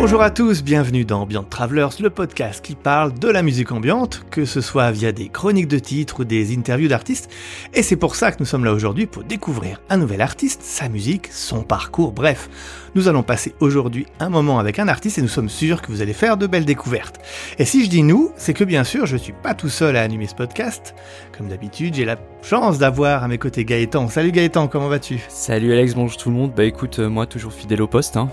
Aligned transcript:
Bonjour 0.00 0.22
à 0.22 0.30
tous, 0.30 0.64
bienvenue 0.64 1.04
dans 1.04 1.20
Ambient 1.20 1.44
Travelers, 1.44 2.00
le 2.00 2.08
podcast 2.08 2.64
qui 2.64 2.74
parle 2.74 3.12
de 3.12 3.28
la 3.28 3.42
musique 3.42 3.70
ambiante, 3.70 4.24
que 4.30 4.46
ce 4.46 4.62
soit 4.62 4.90
via 4.92 5.12
des 5.12 5.28
chroniques 5.28 5.68
de 5.68 5.78
titres 5.78 6.20
ou 6.20 6.24
des 6.24 6.56
interviews 6.56 6.88
d'artistes. 6.88 7.30
Et 7.74 7.82
c'est 7.82 7.96
pour 7.96 8.16
ça 8.16 8.32
que 8.32 8.38
nous 8.40 8.46
sommes 8.46 8.64
là 8.64 8.72
aujourd'hui 8.72 9.04
pour 9.04 9.24
découvrir 9.24 9.82
un 9.90 9.98
nouvel 9.98 10.22
artiste, 10.22 10.62
sa 10.62 10.88
musique, 10.88 11.26
son 11.30 11.64
parcours, 11.64 12.12
bref. 12.12 12.48
Nous 12.94 13.08
allons 13.08 13.22
passer 13.22 13.54
aujourd'hui 13.60 14.06
un 14.20 14.30
moment 14.30 14.58
avec 14.58 14.78
un 14.78 14.88
artiste 14.88 15.18
et 15.18 15.22
nous 15.22 15.28
sommes 15.28 15.50
sûrs 15.50 15.82
que 15.82 15.92
vous 15.92 16.00
allez 16.00 16.14
faire 16.14 16.38
de 16.38 16.46
belles 16.46 16.64
découvertes. 16.64 17.20
Et 17.58 17.66
si 17.66 17.84
je 17.84 17.90
dis 17.90 18.02
nous, 18.02 18.32
c'est 18.38 18.54
que 18.54 18.64
bien 18.64 18.84
sûr 18.84 19.04
je 19.04 19.18
suis 19.18 19.34
pas 19.34 19.52
tout 19.52 19.68
seul 19.68 19.96
à 19.96 20.02
animer 20.02 20.28
ce 20.28 20.34
podcast. 20.34 20.94
Comme 21.36 21.48
d'habitude, 21.48 21.92
j'ai 21.92 22.06
la 22.06 22.16
chance 22.42 22.78
d'avoir 22.78 23.22
à 23.22 23.28
mes 23.28 23.36
côtés 23.36 23.66
Gaëtan. 23.66 24.08
Salut 24.08 24.32
Gaëtan, 24.32 24.66
comment 24.66 24.88
vas-tu? 24.88 25.22
Salut 25.28 25.74
Alex, 25.74 25.94
bonjour 25.94 26.16
tout 26.16 26.30
le 26.30 26.36
monde. 26.36 26.52
Bah 26.56 26.64
écoute, 26.64 27.00
euh, 27.00 27.10
moi 27.10 27.26
toujours 27.26 27.52
fidèle 27.52 27.82
au 27.82 27.86
poste, 27.86 28.16
hein. 28.16 28.30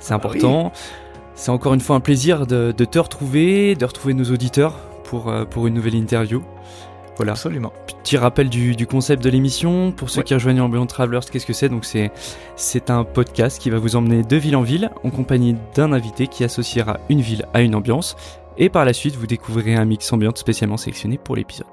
c'est 0.00 0.14
important. 0.14 0.72
C'est 1.40 1.50
encore 1.50 1.72
une 1.72 1.80
fois 1.80 1.96
un 1.96 2.00
plaisir 2.00 2.46
de, 2.46 2.70
te 2.72 2.98
retrouver, 2.98 3.74
de 3.74 3.86
retrouver 3.86 4.12
nos 4.12 4.24
auditeurs 4.24 4.74
pour, 5.04 5.30
euh, 5.30 5.46
pour 5.46 5.66
une 5.66 5.72
nouvelle 5.72 5.94
interview. 5.94 6.42
Voilà. 7.16 7.32
Absolument. 7.32 7.72
Petit 8.02 8.18
rappel 8.18 8.50
du, 8.50 8.86
concept 8.86 9.24
de 9.24 9.30
l'émission. 9.30 9.90
Pour 9.90 10.10
ceux 10.10 10.20
qui 10.20 10.34
rejoignent 10.34 10.60
Ambient 10.60 10.84
Travelers, 10.84 11.20
qu'est-ce 11.32 11.46
que 11.46 11.54
c'est? 11.54 11.70
Donc 11.70 11.86
c'est, 11.86 12.12
c'est 12.56 12.90
un 12.90 13.04
podcast 13.04 13.58
qui 13.58 13.70
va 13.70 13.78
vous 13.78 13.96
emmener 13.96 14.22
de 14.22 14.36
ville 14.36 14.54
en 14.54 14.60
ville 14.60 14.90
en 15.02 15.08
compagnie 15.08 15.56
d'un 15.74 15.94
invité 15.94 16.26
qui 16.26 16.44
associera 16.44 17.00
une 17.08 17.22
ville 17.22 17.46
à 17.54 17.62
une 17.62 17.74
ambiance. 17.74 18.16
Et 18.58 18.68
par 18.68 18.84
la 18.84 18.92
suite, 18.92 19.16
vous 19.16 19.26
découvrirez 19.26 19.76
un 19.76 19.86
mix 19.86 20.12
ambiante 20.12 20.36
spécialement 20.36 20.76
sélectionné 20.76 21.16
pour 21.16 21.36
l'épisode. 21.36 21.68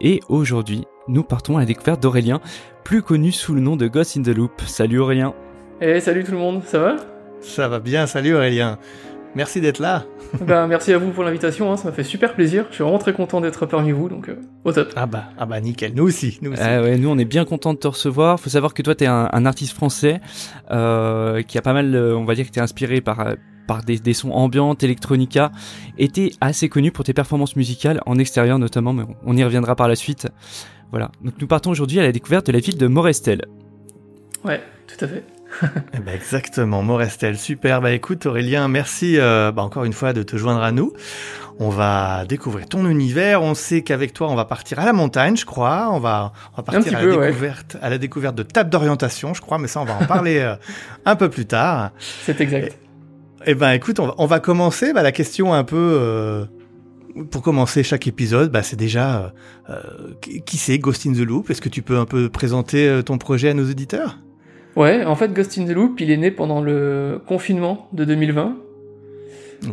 Et 0.00 0.20
aujourd'hui, 0.28 0.86
nous 1.08 1.24
partons 1.24 1.56
à 1.56 1.60
la 1.60 1.66
découverte 1.66 2.00
d'Aurélien, 2.00 2.40
plus 2.84 3.02
connu 3.02 3.32
sous 3.32 3.54
le 3.54 3.60
nom 3.60 3.74
de 3.74 3.88
Ghost 3.88 4.16
in 4.16 4.22
the 4.22 4.28
Loop. 4.28 4.62
Salut 4.66 5.00
Aurélien. 5.00 5.34
Eh 5.80 5.98
salut 5.98 6.22
tout 6.22 6.30
le 6.30 6.38
monde, 6.38 6.62
ça 6.64 6.78
va? 6.78 7.11
Ça 7.42 7.68
va 7.68 7.80
bien, 7.80 8.06
salut 8.06 8.34
Aurélien. 8.34 8.78
Merci 9.34 9.60
d'être 9.60 9.78
là. 9.78 10.04
ben, 10.40 10.66
merci 10.66 10.92
à 10.92 10.98
vous 10.98 11.10
pour 11.10 11.24
l'invitation, 11.24 11.72
hein. 11.72 11.76
ça 11.76 11.88
m'a 11.88 11.92
fait 11.94 12.04
super 12.04 12.34
plaisir. 12.34 12.66
Je 12.70 12.76
suis 12.76 12.84
vraiment 12.84 12.98
très 12.98 13.12
content 13.12 13.40
d'être 13.40 13.66
parmi 13.66 13.90
vous, 13.90 14.08
donc 14.08 14.28
euh, 14.28 14.36
au 14.64 14.72
top. 14.72 14.92
Ah 14.96 15.06
bah, 15.06 15.24
ah 15.38 15.46
bah 15.46 15.60
nickel, 15.60 15.92
nous 15.94 16.04
aussi. 16.04 16.38
Nous, 16.42 16.52
aussi. 16.52 16.62
Ah 16.62 16.82
ouais, 16.82 16.98
nous 16.98 17.08
on 17.08 17.18
est 17.18 17.24
bien 17.24 17.44
content 17.44 17.72
de 17.74 17.78
te 17.78 17.88
recevoir. 17.88 18.38
Faut 18.38 18.50
savoir 18.50 18.74
que 18.74 18.82
toi 18.82 18.94
tu 18.94 19.04
es 19.04 19.06
un, 19.06 19.46
artiste 19.46 19.74
français 19.74 20.20
euh, 20.70 21.42
qui 21.42 21.58
a 21.58 21.62
pas 21.62 21.72
mal, 21.72 21.94
euh, 21.94 22.16
on 22.16 22.24
va 22.24 22.34
dire 22.34 22.46
que 22.46 22.52
tu 22.52 22.58
es 22.58 22.62
inspiré 22.62 23.00
par, 23.00 23.34
par 23.66 23.82
des, 23.82 23.98
des, 23.98 24.14
sons 24.14 24.32
ambiantes, 24.32 24.82
electronica, 24.82 25.50
et 25.98 26.08
t'es 26.08 26.30
assez 26.40 26.68
connu 26.68 26.92
pour 26.92 27.04
tes 27.04 27.14
performances 27.14 27.56
musicales 27.56 28.00
en 28.06 28.18
extérieur 28.18 28.58
notamment, 28.58 28.92
mais 28.92 29.04
on 29.24 29.36
y 29.36 29.44
reviendra 29.44 29.76
par 29.76 29.88
la 29.88 29.96
suite. 29.96 30.28
Voilà, 30.90 31.10
donc 31.22 31.34
nous 31.40 31.46
partons 31.46 31.70
aujourd'hui 31.70 31.98
à 32.00 32.02
la 32.02 32.12
découverte 32.12 32.46
de 32.46 32.52
la 32.52 32.58
ville 32.58 32.76
de 32.76 32.86
Morestel. 32.86 33.46
Ouais, 34.44 34.60
tout 34.86 35.02
à 35.02 35.08
fait. 35.08 35.24
Eh 35.94 35.98
ben 35.98 36.14
exactement, 36.14 36.82
Morestel, 36.82 37.38
super. 37.38 37.80
Bah 37.80 37.92
écoute 37.92 38.26
Aurélien, 38.26 38.68
merci 38.68 39.18
euh, 39.18 39.52
bah, 39.52 39.62
encore 39.62 39.84
une 39.84 39.92
fois 39.92 40.12
de 40.12 40.22
te 40.22 40.36
joindre 40.36 40.62
à 40.62 40.72
nous. 40.72 40.92
On 41.58 41.68
va 41.68 42.24
découvrir 42.24 42.66
ton 42.66 42.88
univers. 42.88 43.42
On 43.42 43.54
sait 43.54 43.82
qu'avec 43.82 44.12
toi, 44.12 44.28
on 44.30 44.34
va 44.34 44.44
partir 44.44 44.78
à 44.78 44.86
la 44.86 44.92
montagne, 44.92 45.36
je 45.36 45.44
crois. 45.44 45.90
On 45.92 46.00
va, 46.00 46.32
on 46.54 46.56
va 46.56 46.62
partir 46.62 46.96
à 46.96 47.02
la, 47.02 47.06
découverte, 47.06 47.76
à 47.82 47.90
la 47.90 47.98
découverte 47.98 48.34
de 48.34 48.42
table 48.42 48.70
d'orientation, 48.70 49.34
je 49.34 49.42
crois. 49.42 49.58
Mais 49.58 49.68
ça, 49.68 49.80
on 49.80 49.84
va 49.84 49.94
en 49.94 50.06
parler 50.06 50.38
euh, 50.38 50.56
un 51.04 51.16
peu 51.16 51.28
plus 51.28 51.46
tard. 51.46 51.90
C'est 51.98 52.40
exact. 52.40 52.78
Eh 53.44 53.54
ben 53.54 53.72
écoute, 53.72 53.98
on 54.00 54.06
va, 54.06 54.14
on 54.18 54.26
va 54.26 54.40
commencer. 54.40 54.92
Bah, 54.92 55.02
la 55.02 55.12
question 55.12 55.52
un 55.52 55.64
peu... 55.64 55.98
Euh, 56.00 56.46
pour 57.30 57.42
commencer 57.42 57.82
chaque 57.82 58.06
épisode, 58.06 58.50
bah, 58.50 58.62
c'est 58.62 58.76
déjà 58.76 59.34
qui 60.46 60.56
c'est 60.56 60.78
Ghost 60.78 61.06
in 61.06 61.12
the 61.12 61.18
Loop? 61.18 61.50
Est-ce 61.50 61.60
que 61.60 61.68
tu 61.68 61.82
peux 61.82 61.98
un 61.98 62.06
peu 62.06 62.30
présenter 62.30 63.02
ton 63.04 63.18
projet 63.18 63.50
à 63.50 63.54
nos 63.54 63.68
auditeurs? 63.68 64.16
Ouais, 64.76 65.04
en 65.04 65.14
fait, 65.16 65.32
Ghost 65.32 65.58
in 65.58 65.66
the 65.66 65.70
Loop, 65.70 66.00
il 66.00 66.10
est 66.10 66.16
né 66.16 66.30
pendant 66.30 66.60
le 66.60 67.20
confinement 67.26 67.88
de 67.92 68.04
2020. 68.04 68.56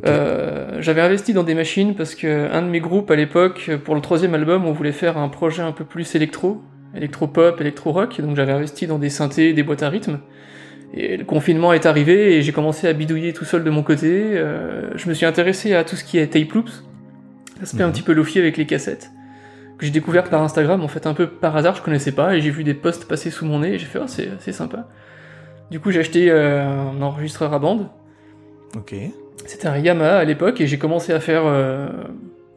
Euh, 0.06 0.78
j'avais 0.82 1.02
investi 1.02 1.34
dans 1.34 1.44
des 1.44 1.56
machines 1.56 1.96
parce 1.96 2.14
que 2.16 2.52
un 2.52 2.62
de 2.62 2.68
mes 2.68 2.80
groupes 2.80 3.10
à 3.10 3.16
l'époque, 3.16 3.72
pour 3.84 3.96
le 3.96 4.02
troisième 4.02 4.36
album, 4.36 4.66
on 4.66 4.72
voulait 4.72 4.92
faire 4.92 5.18
un 5.18 5.30
projet 5.30 5.64
un 5.64 5.72
peu 5.72 5.84
plus 5.84 6.16
électro, 6.16 6.62
électro-pop, 6.96 7.60
électro-rock, 7.60 8.22
donc 8.22 8.36
j'avais 8.36 8.52
investi 8.52 8.88
dans 8.88 9.00
des 9.00 9.10
synthés, 9.10 9.54
des 9.54 9.64
boîtes 9.64 9.84
à 9.84 9.90
rythme. 9.90 10.20
Et 10.94 11.18
le 11.18 11.24
confinement 11.24 11.74
est 11.74 11.86
arrivé 11.86 12.36
et 12.36 12.42
j'ai 12.42 12.52
commencé 12.52 12.88
à 12.88 12.94
bidouiller 12.94 13.34
tout 13.34 13.46
seul 13.46 13.64
de 13.64 13.70
mon 13.70 13.84
côté. 13.84 14.10
Euh, 14.12 14.90
je 14.96 15.08
me 15.08 15.14
suis 15.14 15.26
intéressé 15.26 15.74
à 15.76 15.84
tout 15.84 15.96
ce 15.96 16.04
qui 16.04 16.18
est 16.18 16.28
tape 16.28 16.52
loops, 16.52 16.84
l'aspect 17.60 17.84
un 17.84 17.88
mhm. 17.88 17.94
petit 17.94 18.02
peu 18.02 18.14
lofi 18.14 18.40
avec 18.40 18.58
les 18.58 18.66
cassettes 18.66 19.12
que 19.80 19.86
j'ai 19.86 19.92
découvert 19.92 20.26
par 20.26 20.44
Instagram, 20.44 20.84
en 20.84 20.88
fait, 20.90 21.08
un 21.08 21.14
peu 21.14 21.28
par 21.28 21.56
hasard, 21.56 21.76
je 21.76 21.82
connaissais 21.82 22.12
pas, 22.12 22.36
et 22.36 22.42
j'ai 22.42 22.52
vu 22.52 22.64
des 22.66 22.74
posts 22.74 23.08
passer 23.08 23.32
sous 23.32 23.46
mon 23.46 23.60
nez, 23.60 23.76
et 23.76 23.80
j'ai 23.80 23.86
fait, 23.86 24.00
oh, 24.00 24.08
c'est 24.08 24.52
sympa. 24.52 24.88
Du 25.72 25.80
coup, 25.80 25.92
j'ai 25.92 26.02
acheté 26.02 26.30
euh, 26.30 26.92
un 26.92 27.02
enregistreur 27.02 27.54
à 27.54 27.60
bande. 27.60 27.88
Ok. 28.76 28.94
C'était 29.46 29.68
un 29.68 29.78
Yamaha 29.78 30.18
à 30.18 30.24
l'époque, 30.26 30.60
et 30.60 30.68
j'ai 30.68 30.78
commencé 30.78 31.14
à 31.14 31.22
faire 31.22 31.44
euh, 31.46 31.88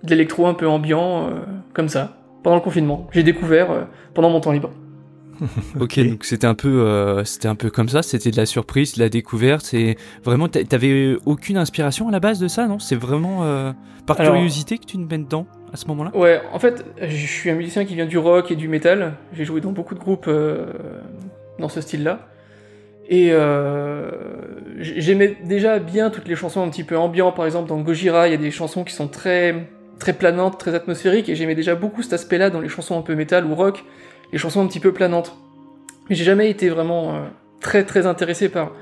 de 0.02 0.10
l'électro 0.10 0.46
un 0.46 0.54
peu 0.54 0.66
ambiant, 0.66 1.28
euh, 1.28 1.30
comme 1.74 1.88
ça, 1.88 2.18
pendant 2.42 2.56
le 2.56 2.62
confinement. 2.62 3.06
J'ai 3.12 3.22
découvert 3.22 3.86
pendant 4.14 4.28
mon 4.28 4.40
temps 4.40 4.52
libre. 4.52 4.70
ok, 5.80 6.00
donc 6.00 6.24
c'était 6.24 6.46
un 6.46 6.54
peu, 6.54 7.22
c'était 7.24 7.48
un 7.48 7.54
peu 7.54 7.70
comme 7.70 7.88
ça. 7.88 8.02
C'était 8.02 8.30
de 8.30 8.36
la 8.36 8.46
surprise, 8.46 8.94
de 8.94 9.00
la 9.00 9.08
découverte. 9.08 9.64
C'est 9.64 9.96
vraiment, 10.24 10.48
t'avais 10.48 11.16
aucune 11.26 11.56
inspiration 11.56 12.08
à 12.08 12.12
la 12.12 12.20
base 12.20 12.38
de 12.38 12.48
ça, 12.48 12.66
non? 12.66 12.78
C'est 12.78 12.96
vraiment 12.96 13.74
par 14.06 14.16
curiosité 14.16 14.78
que 14.78 14.84
tu 14.84 14.96
te 14.96 15.02
mets 15.02 15.18
dedans 15.18 15.46
à 15.72 15.76
ce 15.76 15.86
moment-là? 15.86 16.10
Ouais, 16.14 16.40
en 16.52 16.58
fait, 16.58 16.84
je 17.00 17.26
suis 17.26 17.50
un 17.50 17.54
musicien 17.54 17.84
qui 17.84 17.94
vient 17.94 18.06
du 18.06 18.18
rock 18.18 18.50
et 18.50 18.56
du 18.56 18.68
metal. 18.68 19.14
J'ai 19.32 19.44
joué 19.44 19.60
dans 19.60 19.72
beaucoup 19.72 19.94
de 19.94 20.00
groupes 20.00 20.26
euh, 20.28 20.66
dans 21.58 21.68
ce 21.68 21.80
style-là. 21.80 22.28
Et 23.08 23.30
euh, 23.32 24.10
j'aimais 24.78 25.36
déjà 25.44 25.78
bien 25.78 26.10
toutes 26.10 26.28
les 26.28 26.36
chansons 26.36 26.62
un 26.62 26.68
petit 26.68 26.84
peu 26.84 26.96
ambiantes. 26.96 27.34
Par 27.34 27.46
exemple, 27.46 27.68
dans 27.68 27.80
Gojira, 27.80 28.28
il 28.28 28.30
y 28.32 28.34
a 28.34 28.38
des 28.38 28.50
chansons 28.50 28.84
qui 28.84 28.94
sont 28.94 29.08
très, 29.08 29.68
très 29.98 30.12
planantes, 30.12 30.58
très 30.58 30.74
atmosphériques. 30.74 31.28
Et 31.28 31.34
j'aimais 31.34 31.54
déjà 31.54 31.74
beaucoup 31.74 32.02
cet 32.02 32.12
aspect-là 32.12 32.50
dans 32.50 32.60
les 32.60 32.68
chansons 32.68 32.98
un 32.98 33.02
peu 33.02 33.14
metal 33.14 33.46
ou 33.46 33.54
rock, 33.54 33.84
les 34.32 34.38
chansons 34.38 34.62
un 34.62 34.66
petit 34.66 34.80
peu 34.80 34.92
planantes. 34.92 35.36
Mais 36.08 36.16
j'ai 36.16 36.24
jamais 36.24 36.50
été 36.50 36.68
vraiment 36.68 37.14
euh, 37.14 37.20
très, 37.60 37.84
très 37.84 38.06
intéressé 38.06 38.48
par 38.48 38.72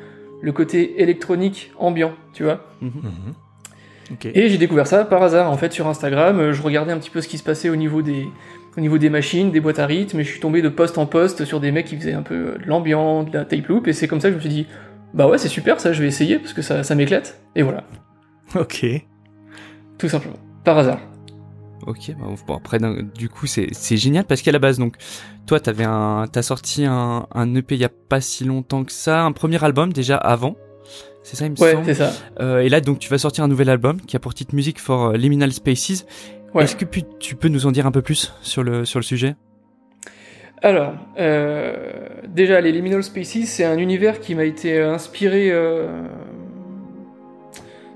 le 0.41 0.53
côté 0.53 1.03
électronique 1.03 1.72
ambiant, 1.78 2.12
tu 2.33 2.44
vois. 2.44 2.65
Mhm. 2.81 3.34
Et 4.34 4.49
j'ai 4.49 4.59
découvert 4.59 4.88
ça 4.88 5.05
par 5.05 5.22
hasard 5.22 5.50
en 5.50 5.56
fait 5.56 5.72
sur 5.72 5.87
Instagram. 5.87 6.41
Euh, 6.41 6.53
je 6.53 6.62
regardais 6.62 6.93
un 6.93 6.99
petit 6.99 7.11
peu 7.11 7.21
ce 7.21 7.28
qui 7.28 7.38
se 7.38 7.44
passait 7.44 7.69
au 7.69 7.77
niveau 7.77 8.03
des, 8.03 8.27
au 8.77 8.81
niveau 8.81 8.99
des 8.99 9.11
machines, 9.11 9.50
des 9.50 9.61
boîtes 9.61 9.78
à 9.78 9.87
rythme, 9.87 10.19
et 10.21 10.25
je 10.25 10.31
suis 10.31 10.41
tombé 10.41 10.62
de 10.62 10.69
poste 10.69 10.99
en 10.99 11.06
poste 11.06 11.44
sur 11.44 11.61
des 11.61 11.71
mecs 11.71 11.87
qui 11.87 11.97
faisaient 11.97 12.12
un 12.12 12.22
peu 12.22 12.56
de 12.59 12.67
l'ambiance, 12.67 13.31
de 13.31 13.38
la 13.38 13.44
tape 13.44 13.67
loop, 13.69 13.87
et 13.87 13.93
c'est 13.93 14.09
comme 14.09 14.21
ça 14.21 14.28
que 14.28 14.32
je 14.32 14.37
me 14.37 14.41
suis 14.41 14.50
dit, 14.50 14.67
bah 15.15 15.28
ouais, 15.28 15.38
c'est 15.38 15.49
super 15.49 15.81
ça, 15.81 15.93
je 15.93 16.03
vais 16.03 16.09
essayer 16.09 16.38
parce 16.38 16.53
que 16.53 16.62
ça, 16.62 16.82
ça 16.82 16.94
m'éclate. 16.94 17.41
Et 17.55 17.62
voilà. 17.62 17.84
Ok. 18.56 18.84
Tout 19.97 20.09
simplement. 20.09 20.38
Par 20.65 20.77
hasard. 20.77 20.99
Ok, 21.87 22.13
bah, 22.19 22.27
bon, 22.47 22.57
après, 22.57 22.79
du 23.15 23.29
coup, 23.29 23.47
c'est 23.47 23.97
génial 23.97 24.25
parce 24.25 24.43
qu'à 24.43 24.53
la 24.53 24.59
base, 24.59 24.79
donc, 24.79 24.97
toi, 25.47 25.61
t'avais 25.61 25.85
un, 25.85 26.27
t'as 26.31 26.43
sorti 26.43 26.85
un, 26.85 27.27
un 27.33 27.55
EP 27.55 27.75
il 27.75 27.81
y 27.81 27.85
a 27.85 27.89
pas 27.89 28.21
si 28.21 28.45
longtemps 28.45 28.85
que 28.85 28.93
ça, 28.93 29.23
un 29.23 29.33
premier 29.33 29.63
album 29.65 29.93
déjà 29.93 30.17
avant. 30.17 30.57
C'est 31.23 31.37
ça, 31.37 31.47
il 31.47 31.53
me 31.53 31.57
ouais, 31.59 31.77
c'est 31.85 31.95
ça. 31.95 32.13
Euh, 32.41 32.61
et 32.61 32.69
là, 32.69 32.81
donc, 32.81 32.99
tu 32.99 33.09
vas 33.09 33.19
sortir 33.19 33.45
un 33.45 33.49
nouvel 33.49 33.69
album 33.69 34.01
qui 34.01 34.17
a 34.17 34.19
pour 34.19 34.35
titre 34.35 34.55
Music 34.55 34.79
for 34.79 35.09
euh, 35.09 35.17
Liminal 35.17 35.53
Spaces. 35.53 36.07
Est-ce 36.59 36.77
que 36.77 36.85
tu 37.19 37.37
peux 37.37 37.49
nous 37.49 37.67
en 37.67 37.71
dire 37.71 37.87
un 37.87 37.93
peu 37.93 38.03
plus 38.03 38.33
sur 38.43 38.62
le, 38.62 38.85
sur 38.85 38.99
le 38.99 39.05
sujet? 39.05 39.37
Alors, 40.62 40.93
euh, 41.19 42.09
déjà, 42.27 42.61
les 42.61 42.73
Liminal 42.73 43.03
Spaces, 43.03 43.45
c'est 43.45 43.65
un 43.65 43.79
univers 43.79 44.21
qui 44.21 44.35
m'a 44.35 44.45
été 44.45 44.81
inspiré. 44.81 45.53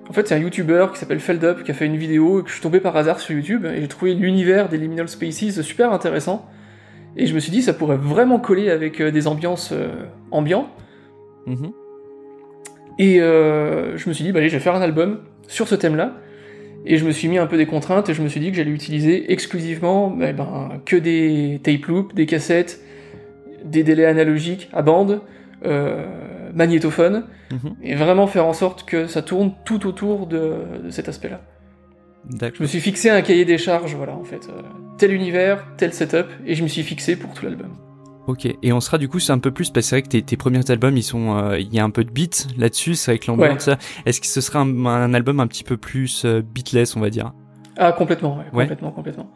En 0.08 0.12
fait, 0.12 0.28
c'est 0.28 0.34
un 0.34 0.38
YouTuber 0.38 0.86
qui 0.92 0.98
s'appelle 0.98 1.20
Feldup 1.20 1.64
qui 1.64 1.70
a 1.70 1.74
fait 1.74 1.86
une 1.86 1.96
vidéo 1.96 2.40
et 2.40 2.42
que 2.42 2.48
je 2.48 2.54
suis 2.54 2.62
tombé 2.62 2.80
par 2.80 2.96
hasard 2.96 3.20
sur 3.20 3.34
YouTube 3.34 3.64
et 3.64 3.80
j'ai 3.80 3.88
trouvé 3.88 4.14
l'univers 4.14 4.68
des 4.68 4.76
Liminal 4.76 5.08
Spaces 5.08 5.62
super 5.62 5.92
intéressant. 5.92 6.46
Et 7.16 7.26
je 7.26 7.34
me 7.34 7.40
suis 7.40 7.52
dit, 7.52 7.62
ça 7.62 7.72
pourrait 7.72 7.96
vraiment 7.96 8.38
coller 8.38 8.70
avec 8.70 9.00
des 9.00 9.26
ambiances 9.26 9.72
ambiantes. 10.30 10.68
Mm 11.46 11.68
et 12.98 13.20
euh, 13.20 13.96
je 13.96 14.08
me 14.08 14.14
suis 14.14 14.24
dit, 14.24 14.32
bah 14.32 14.38
allez, 14.38 14.48
je 14.48 14.54
vais 14.54 14.62
faire 14.62 14.74
un 14.74 14.82
album 14.82 15.20
sur 15.48 15.68
ce 15.68 15.74
thème-là. 15.74 16.14
Et 16.86 16.98
je 16.98 17.06
me 17.06 17.12
suis 17.12 17.28
mis 17.28 17.38
un 17.38 17.46
peu 17.46 17.56
des 17.56 17.66
contraintes 17.66 18.10
et 18.10 18.14
je 18.14 18.22
me 18.22 18.28
suis 18.28 18.40
dit 18.40 18.50
que 18.50 18.56
j'allais 18.56 18.70
utiliser 18.70 19.32
exclusivement 19.32 20.10
bah, 20.10 20.32
ben, 20.32 20.80
que 20.84 20.96
des 20.96 21.60
tape 21.62 21.86
loops, 21.86 22.14
des 22.14 22.26
cassettes, 22.26 22.80
des 23.64 23.82
délais 23.82 24.04
analogiques 24.04 24.68
à 24.72 24.82
bande, 24.82 25.22
euh, 25.64 26.04
magnétophone, 26.54 27.24
mhm. 27.50 27.76
et 27.82 27.94
vraiment 27.94 28.26
faire 28.26 28.46
en 28.46 28.52
sorte 28.52 28.84
que 28.84 29.06
ça 29.06 29.22
tourne 29.22 29.52
tout 29.64 29.86
autour 29.86 30.26
de, 30.26 30.56
de 30.84 30.90
cet 30.90 31.08
aspect-là. 31.08 31.40
Je 32.40 32.62
me 32.62 32.66
suis 32.66 32.80
fixé 32.80 33.10
un 33.10 33.22
cahier 33.22 33.44
des 33.44 33.58
charges, 33.58 33.94
voilà, 33.94 34.14
en 34.14 34.24
fait. 34.24 34.48
Euh, 34.48 34.62
tel 34.98 35.12
univers, 35.12 35.66
tel 35.76 35.92
setup, 35.92 36.26
et 36.46 36.54
je 36.54 36.62
me 36.62 36.68
suis 36.68 36.82
fixé 36.82 37.16
pour 37.16 37.34
tout 37.34 37.44
l'album. 37.44 37.76
Ok, 38.26 38.46
et 38.46 38.72
on 38.72 38.80
sera 38.80 38.96
du 38.96 39.06
coup 39.06 39.18
c'est 39.18 39.32
un 39.32 39.38
peu 39.38 39.50
plus 39.50 39.68
parce 39.68 39.84
que 39.84 39.90
c'est 39.90 39.96
vrai 39.96 40.02
que 40.02 40.08
tes, 40.08 40.22
tes, 40.22 40.38
premiers 40.38 40.70
albums 40.70 40.96
ils 40.96 41.02
sont 41.02 41.36
euh, 41.36 41.58
il 41.58 41.74
y 41.74 41.78
a 41.78 41.84
un 41.84 41.90
peu 41.90 42.04
de 42.04 42.10
beat 42.10 42.46
là-dessus, 42.56 42.94
c'est 42.94 43.10
vrai 43.10 43.18
que 43.18 43.26
l'ambiance 43.26 43.64
ça. 43.64 43.78
Est-ce 44.06 44.22
que 44.22 44.26
ce 44.26 44.40
serait 44.40 44.60
un, 44.60 45.12
album 45.12 45.40
un 45.40 45.46
petit 45.46 45.62
peu 45.62 45.76
plus 45.76 46.24
euh, 46.24 46.40
beatless 46.40 46.96
on 46.96 47.00
va 47.00 47.10
dire? 47.10 47.32
Ah 47.76 47.92
complètement, 47.92 48.38
ouais, 48.38 48.44
complètement, 48.50 48.92
complètement. 48.92 49.30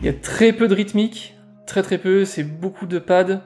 Il 0.00 0.06
y 0.06 0.08
a 0.08 0.12
très 0.12 0.52
peu 0.52 0.68
de 0.68 0.74
rythmique, 0.76 1.34
très 1.66 1.82
très 1.82 1.98
peu, 1.98 2.24
c'est 2.24 2.44
beaucoup 2.44 2.86
de 2.86 3.00
pads, 3.00 3.42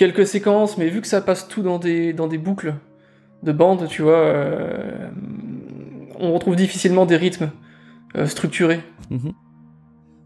quelques 0.00 0.26
séquences, 0.26 0.78
mais 0.78 0.88
vu 0.88 1.02
que 1.02 1.06
ça 1.06 1.20
passe 1.20 1.46
tout 1.46 1.62
dans 1.62 1.78
des 1.78 2.14
dans 2.14 2.26
des 2.26 2.38
boucles, 2.38 2.72
de 3.42 3.52
bande, 3.52 3.86
tu 3.86 4.00
vois, 4.00 4.16
euh, 4.16 5.08
on 6.18 6.32
retrouve 6.32 6.56
difficilement 6.56 7.04
des 7.04 7.16
rythmes 7.16 7.50
euh, 8.16 8.24
structurés. 8.26 8.80
Mhm. 9.10 9.32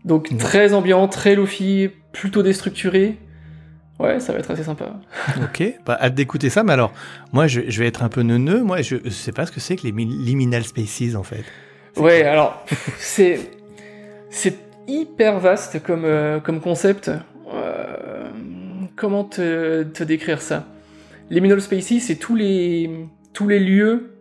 Donc 0.05 0.37
très 0.39 0.75
ambiant, 0.75 1.09
très 1.09 1.35
lofi, 1.35 1.91
plutôt 2.13 2.43
déstructuré. 2.45 3.17
Ouais, 3.99 4.21
ça 4.21 4.33
va 4.33 4.39
être 4.39 4.51
assez 4.53 4.63
sympa. 4.65 4.87
Ok, 5.43 5.75
bah, 5.85 5.99
hâte 6.01 6.15
d'écouter 6.15 6.51
ça, 6.51 6.63
mais 6.63 6.73
alors, 6.73 6.93
moi, 7.33 7.47
je, 7.49 7.63
je 7.69 7.81
vais 7.81 7.89
être 7.89 8.03
un 8.05 8.09
peu 8.09 8.23
neuneux. 8.23 8.63
Moi, 8.63 8.81
je, 8.83 8.97
je 9.05 9.11
sais 9.11 9.33
pas 9.33 9.45
ce 9.47 9.51
que 9.53 9.61
c'est 9.61 9.75
que 9.77 9.83
les 9.85 9.93
mi- 9.93 10.05
liminal 10.07 10.63
spaces, 10.65 11.17
en 11.17 11.23
fait. 11.25 11.45
Ouais, 11.97 12.23
alors 12.23 12.65
c'est 12.99 13.39
c'est 14.31 14.57
hyper 14.87 15.41
vaste 15.41 15.83
comme 15.83 16.05
euh, 16.05 16.39
comme 16.41 16.61
concept. 16.61 17.09
Euh, 17.53 18.31
comment 18.97 19.25
te, 19.25 19.83
te 19.83 20.05
décrire 20.05 20.41
ça? 20.43 20.67
Liminal 21.31 21.61
spaces, 21.61 22.01
c'est 22.01 22.17
tous 22.17 22.35
les 22.35 22.91
tous 23.33 23.49
les 23.49 23.59
lieux 23.59 24.15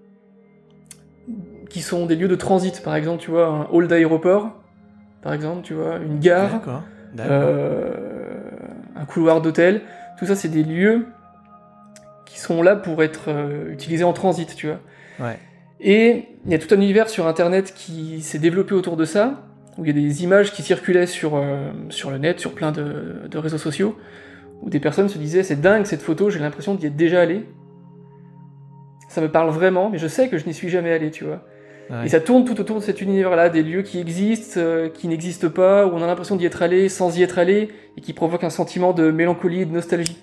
qui 1.69 1.81
sont 1.81 2.05
des 2.05 2.15
lieux 2.15 2.27
de 2.27 2.35
transit. 2.35 2.81
Par 2.83 2.95
exemple, 2.95 3.21
tu 3.21 3.31
vois, 3.31 3.47
un 3.47 3.67
hall 3.71 3.87
d'aéroport, 3.87 4.51
par 5.21 5.33
exemple, 5.33 5.63
tu 5.63 5.73
vois, 5.73 5.97
une 5.97 6.19
gare, 6.19 6.51
D'accord. 6.51 6.83
D'accord. 7.13 7.31
euh, 7.31 7.91
un 8.95 9.05
couloir 9.05 9.41
d'hôtel. 9.41 9.81
Tout 10.17 10.25
ça, 10.25 10.35
c'est 10.35 10.49
des 10.49 10.63
lieux 10.63 11.07
qui 12.25 12.39
sont 12.39 12.61
là 12.61 12.75
pour 12.75 13.03
être 13.03 13.25
euh, 13.27 13.71
utilisés 13.71 14.03
en 14.03 14.13
transit, 14.13 14.55
tu 14.55 14.67
vois. 14.67 14.79
Ouais. 15.19 15.37
Et 15.79 16.25
il 16.45 16.51
y 16.51 16.55
a 16.55 16.59
tout 16.59 16.73
un 16.73 16.77
univers 16.77 17.09
sur 17.09 17.27
Internet 17.27 17.73
qui 17.75 18.21
s'est 18.21 18.39
développé 18.39 18.73
autour 18.73 18.95
de 18.95 19.05
ça, 19.05 19.43
où 19.77 19.85
il 19.85 19.87
y 19.87 19.91
a 19.91 20.01
des 20.01 20.23
images 20.23 20.51
qui 20.53 20.61
circulaient 20.61 21.07
sur, 21.07 21.35
euh, 21.35 21.71
sur 21.89 22.09
le 22.09 22.17
net, 22.17 22.39
sur 22.39 22.53
plein 22.53 22.71
de, 22.71 23.27
de 23.29 23.37
réseaux 23.37 23.57
sociaux, 23.57 23.97
où 24.63 24.69
des 24.69 24.80
personnes 24.80 25.10
se 25.10 25.18
disaient 25.18 25.44
c'est 25.44 25.60
dingue 25.62 25.86
cette 25.86 26.01
photo, 26.01 26.30
j'ai 26.30 26.39
l'impression 26.39 26.74
d'y 26.75 26.88
être 26.88 26.95
déjà 26.95 27.21
allé. 27.21 27.45
Ça 29.10 29.21
me 29.21 29.30
parle 29.30 29.50
vraiment, 29.51 29.89
mais 29.89 29.98
je 30.00 30.07
sais 30.07 30.30
que 30.30 30.38
je 30.38 30.45
n'y 30.48 30.54
suis 30.54 30.69
jamais 30.69 30.92
allé, 30.92 31.12
tu 31.12 31.24
vois. 31.24 31.44
Ouais. 31.89 32.06
Et 32.06 32.10
ça 32.10 32.19
tourne 32.19 32.45
tout 32.45 32.60
autour 32.60 32.77
de 32.77 32.81
cet 32.81 33.01
univers-là, 33.01 33.50
des 33.50 33.62
lieux 33.62 33.81
qui 33.83 34.00
existent, 34.00 34.60
euh, 34.60 34.89
qui 34.89 35.07
n'existent 35.07 35.50
pas, 35.50 35.86
où 35.86 35.92
on 35.92 36.01
a 36.01 36.07
l'impression 36.07 36.36
d'y 36.36 36.45
être 36.45 36.62
allé 36.63 36.89
sans 36.89 37.18
y 37.18 37.21
être 37.21 37.38
allé, 37.38 37.69
et 37.98 38.01
qui 38.01 38.13
provoquent 38.13 38.45
un 38.45 38.50
sentiment 38.50 38.94
de 38.94 39.12
mélancolie 39.12 39.62
et 39.62 39.65
de 39.65 39.74
nostalgie. 39.74 40.18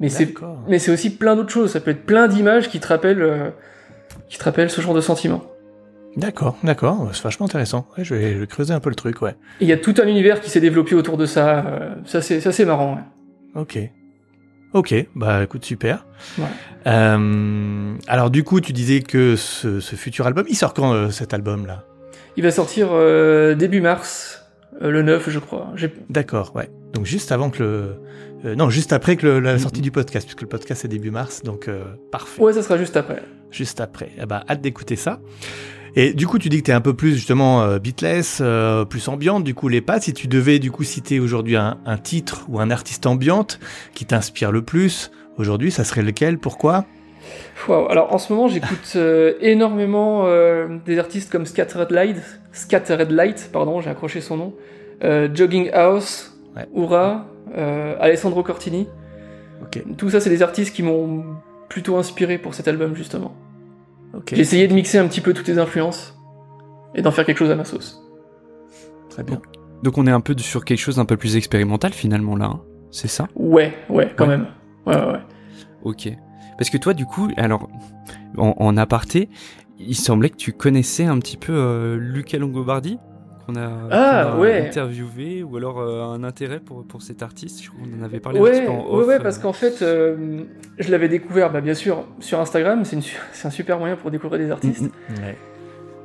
Mais 0.00 0.08
c'est 0.08 0.32
mais 0.68 0.78
c'est 0.78 0.92
aussi 0.92 1.10
plein 1.16 1.34
d'autres 1.34 1.50
choses. 1.50 1.72
Ça 1.72 1.80
peut 1.80 1.90
être 1.90 2.06
plein 2.06 2.28
d'images 2.28 2.68
qui 2.68 2.78
te 2.78 2.86
rappellent, 2.86 3.20
euh, 3.20 3.50
qui 4.28 4.38
te 4.38 4.44
rappellent 4.44 4.70
ce 4.70 4.80
genre 4.80 4.94
de 4.94 5.00
sentiment. 5.00 5.42
D'accord, 6.16 6.56
d'accord. 6.62 7.10
C'est 7.12 7.24
vachement 7.24 7.46
intéressant. 7.46 7.86
Ouais, 7.98 8.04
je, 8.04 8.14
vais, 8.14 8.34
je 8.34 8.38
vais 8.38 8.46
creuser 8.46 8.72
un 8.72 8.80
peu 8.80 8.90
le 8.90 8.94
truc, 8.96 9.20
ouais. 9.20 9.32
Et 9.60 9.64
il 9.64 9.68
y 9.68 9.72
a 9.72 9.76
tout 9.76 9.94
un 10.00 10.06
univers 10.06 10.40
qui 10.40 10.48
s'est 10.50 10.60
développé 10.60 10.94
autour 10.94 11.16
de 11.16 11.26
ça. 11.26 11.66
euh, 11.66 11.94
ça 12.06 12.22
c'est, 12.22 12.40
ça 12.40 12.52
c'est 12.52 12.64
marrant. 12.64 12.94
ouais. 12.94 13.02
Ok. 13.58 13.78
Ok, 14.74 14.94
bah 15.14 15.42
écoute, 15.44 15.64
super. 15.64 16.06
Ouais. 16.38 16.44
Euh, 16.86 17.94
alors 18.06 18.30
du 18.30 18.44
coup, 18.44 18.60
tu 18.60 18.72
disais 18.72 19.00
que 19.00 19.34
ce, 19.36 19.80
ce 19.80 19.96
futur 19.96 20.26
album, 20.26 20.44
il 20.48 20.56
sort 20.56 20.74
quand 20.74 20.92
euh, 20.92 21.10
cet 21.10 21.32
album-là? 21.32 21.84
Il 22.36 22.42
va 22.42 22.50
sortir 22.50 22.88
euh, 22.92 23.54
début 23.54 23.80
mars, 23.80 24.44
le 24.80 25.02
9 25.02 25.30
je 25.30 25.38
crois. 25.38 25.72
D'accord, 26.10 26.52
ouais. 26.54 26.70
Donc 26.92 27.06
juste 27.06 27.32
avant 27.32 27.48
que 27.50 27.94
le... 28.44 28.54
non, 28.54 28.68
juste 28.70 28.92
après 28.92 29.16
que 29.16 29.26
le- 29.26 29.40
la 29.40 29.56
Mm-hmm. 29.56 29.58
sortie 29.58 29.80
du 29.80 29.90
podcast, 29.90 30.26
puisque 30.26 30.42
le 30.42 30.48
podcast 30.48 30.82
c'est 30.82 30.88
début 30.88 31.10
mars, 31.10 31.42
donc 31.42 31.68
parfait. 32.12 32.40
Ouais, 32.42 32.52
ça 32.52 32.62
sera 32.62 32.76
juste 32.78 32.96
après. 32.96 33.22
Juste 33.50 33.80
après. 33.80 34.10
Eh 34.20 34.26
ben, 34.26 34.42
hâte 34.48 34.60
d'écouter 34.60 34.96
ça. 34.96 35.18
Et 36.00 36.12
du 36.14 36.28
coup, 36.28 36.38
tu 36.38 36.48
dis 36.48 36.58
que 36.58 36.62
t'es 36.62 36.72
un 36.72 36.80
peu 36.80 36.94
plus 36.94 37.16
justement 37.16 37.60
euh, 37.64 37.80
beatless, 37.80 38.38
euh, 38.40 38.84
plus 38.84 39.08
ambiante, 39.08 39.42
du 39.42 39.52
coup 39.52 39.66
les 39.66 39.80
pas. 39.80 39.98
Si 39.98 40.12
tu 40.12 40.28
devais 40.28 40.60
du 40.60 40.70
coup 40.70 40.84
citer 40.84 41.18
aujourd'hui 41.18 41.56
un, 41.56 41.78
un 41.84 41.98
titre 41.98 42.44
ou 42.48 42.60
un 42.60 42.70
artiste 42.70 43.04
ambiante 43.04 43.58
qui 43.94 44.04
t'inspire 44.04 44.52
le 44.52 44.62
plus, 44.62 45.10
aujourd'hui, 45.38 45.72
ça 45.72 45.82
serait 45.82 46.02
lequel? 46.02 46.38
Pourquoi? 46.38 46.84
Wow. 47.66 47.88
Alors 47.88 48.14
en 48.14 48.18
ce 48.18 48.32
moment, 48.32 48.46
j'écoute 48.46 48.92
euh, 48.94 49.34
énormément 49.40 50.28
des 50.86 51.00
artistes 51.00 51.32
comme 51.32 51.46
Scattered 51.46 51.90
Light, 51.90 52.18
Scattered 52.52 53.10
Light, 53.10 53.50
pardon, 53.52 53.80
j'ai 53.80 53.90
accroché 53.90 54.20
son 54.20 54.36
nom, 54.36 54.54
Jogging 55.02 55.68
House, 55.72 56.32
Ouais. 56.54 56.68
Ura, 56.76 57.26
Alessandro 57.98 58.44
Cortini. 58.44 58.86
Ok, 59.62 59.82
Tout 59.96 60.10
ça, 60.10 60.20
c'est 60.20 60.30
des 60.30 60.42
artistes 60.42 60.72
qui 60.76 60.84
m'ont 60.84 61.24
plutôt 61.68 61.96
inspiré 61.96 62.38
pour 62.38 62.54
cet 62.54 62.68
album 62.68 62.94
justement. 62.94 63.34
J'ai 64.32 64.40
essayé 64.40 64.68
de 64.68 64.74
mixer 64.74 64.98
un 64.98 65.06
petit 65.08 65.20
peu 65.20 65.32
toutes 65.34 65.48
les 65.48 65.58
influences 65.58 66.16
et 66.94 67.02
d'en 67.02 67.10
faire 67.10 67.24
quelque 67.26 67.38
chose 67.38 67.50
à 67.50 67.56
ma 67.56 67.64
sauce. 67.64 68.02
Très 69.10 69.22
bien. 69.22 69.40
Donc 69.82 69.96
on 69.98 70.06
est 70.06 70.10
un 70.10 70.20
peu 70.20 70.36
sur 70.38 70.64
quelque 70.64 70.78
chose 70.78 70.96
d'un 70.96 71.04
peu 71.04 71.16
plus 71.16 71.36
expérimental 71.36 71.92
finalement 71.92 72.36
là. 72.36 72.46
hein. 72.46 72.60
C'est 72.90 73.08
ça? 73.08 73.28
Ouais, 73.34 73.74
ouais, 73.90 74.12
quand 74.16 74.24
Ouais. 74.26 74.36
même. 74.38 74.46
Ouais, 74.86 74.96
ouais, 74.96 75.12
ouais. 75.12 75.20
Ok. 75.82 76.08
Parce 76.56 76.70
que 76.70 76.78
toi, 76.78 76.94
du 76.94 77.04
coup, 77.04 77.28
alors, 77.36 77.68
en, 78.38 78.54
en 78.58 78.76
aparté, 78.78 79.28
il 79.78 79.94
semblait 79.94 80.30
que 80.30 80.36
tu 80.36 80.52
connaissais 80.52 81.04
un 81.04 81.18
petit 81.18 81.36
peu 81.36 81.52
euh, 81.54 81.96
Luca 81.98 82.38
Longobardi, 82.38 82.98
qu'on 83.48 83.56
a, 83.56 83.70
Ah, 83.90 84.20
a 84.32 84.36
ouais. 84.38 84.66
interviewé, 84.66 85.42
ou 85.42 85.56
alors 85.56 85.80
euh, 85.80 86.02
un 86.02 86.22
intérêt 86.22 86.60
pour, 86.60 86.84
pour 86.84 87.02
cet 87.02 87.22
artiste. 87.22 87.62
Je 87.64 87.70
crois 87.70 87.80
qu'on 87.82 88.00
en 88.02 88.04
avait 88.04 88.20
parlé 88.20 88.38
un 88.38 88.42
Ouais, 88.42 88.50
petit 88.60 88.66
peu 88.66 88.70
en 88.72 88.86
off. 88.86 89.06
ouais, 89.06 89.14
euh. 89.14 89.20
parce 89.20 89.38
qu'en 89.38 89.52
fait, 89.52 89.80
euh, 89.82 90.42
je 90.78 90.90
l'avais 90.90 91.08
découvert, 91.08 91.50
bah, 91.50 91.60
bien 91.60 91.74
sûr, 91.74 92.04
sur 92.20 92.40
Instagram. 92.40 92.84
C'est 92.84 92.96
une 92.96 93.02
su- 93.02 93.18
c'est 93.32 93.48
un 93.48 93.50
super 93.50 93.78
moyen 93.78 93.96
pour 93.96 94.10
découvrir 94.10 94.38
des 94.38 94.50
artistes. 94.50 94.82
Mm, 94.82 94.86
mm. 94.86 95.24
Ouais. 95.24 95.36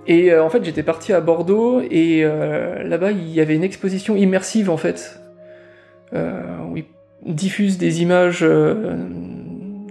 Et 0.08 0.32
euh, 0.32 0.44
en 0.44 0.50
fait, 0.50 0.64
j'étais 0.64 0.84
parti 0.84 1.14
à 1.14 1.22
Bordeaux 1.22 1.82
et 1.82 2.22
euh, 2.24 2.84
là-bas, 2.84 3.12
il 3.12 3.30
y 3.30 3.40
avait 3.42 3.56
une 3.56 3.64
exposition 3.64 4.16
immersive 4.16 4.70
en 4.70 4.78
fait, 4.78 5.20
euh, 6.14 6.42
où 6.70 6.78
ils 6.78 6.86
diffusent 7.26 7.78
des 7.78 8.02
images, 8.02 8.40
euh, 8.44 8.96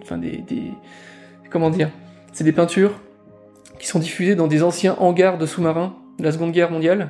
enfin 0.03 0.19
des, 0.19 0.37
des- 0.47 0.71
comment 1.51 1.71
dire, 1.71 1.89
c'est 2.35 2.45
des 2.45 2.53
peintures 2.53 2.93
qui 3.79 3.87
sont 3.87 3.99
diffusées 3.99 4.35
dans 4.35 4.49
des 4.49 4.63
anciens 4.63 4.97
hangars 5.01 5.39
de 5.39 5.47
sous-marins 5.47 5.95
de 6.19 6.25
la 6.25 6.33
Seconde 6.33 6.53
Guerre 6.53 6.71
mondiale. 6.71 7.09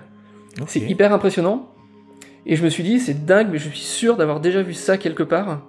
C'est 0.67 0.81
hyper 0.81 1.13
impressionnant. 1.13 1.69
Et 2.45 2.57
je 2.57 2.65
me 2.65 2.69
suis 2.69 2.83
dit, 2.83 2.99
c'est 2.99 3.25
dingue, 3.25 3.49
mais 3.53 3.59
je 3.59 3.69
suis 3.69 3.79
sûr 3.79 4.17
d'avoir 4.17 4.41
déjà 4.41 4.63
vu 4.63 4.75
ça 4.75 4.99
quelque 4.99 5.23
part. 5.23 5.63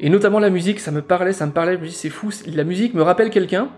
Et 0.00 0.08
notamment 0.08 0.38
la 0.38 0.50
musique, 0.50 0.80
ça 0.80 0.90
me 0.90 1.02
parlait, 1.02 1.32
ça 1.32 1.46
me 1.46 1.52
parlait. 1.52 1.74
Je 1.74 1.80
me 1.80 1.86
dis, 1.86 1.92
c'est 1.92 2.08
fou, 2.10 2.30
la 2.46 2.64
musique 2.64 2.94
me 2.94 3.02
rappelle 3.02 3.30
quelqu'un. 3.30 3.68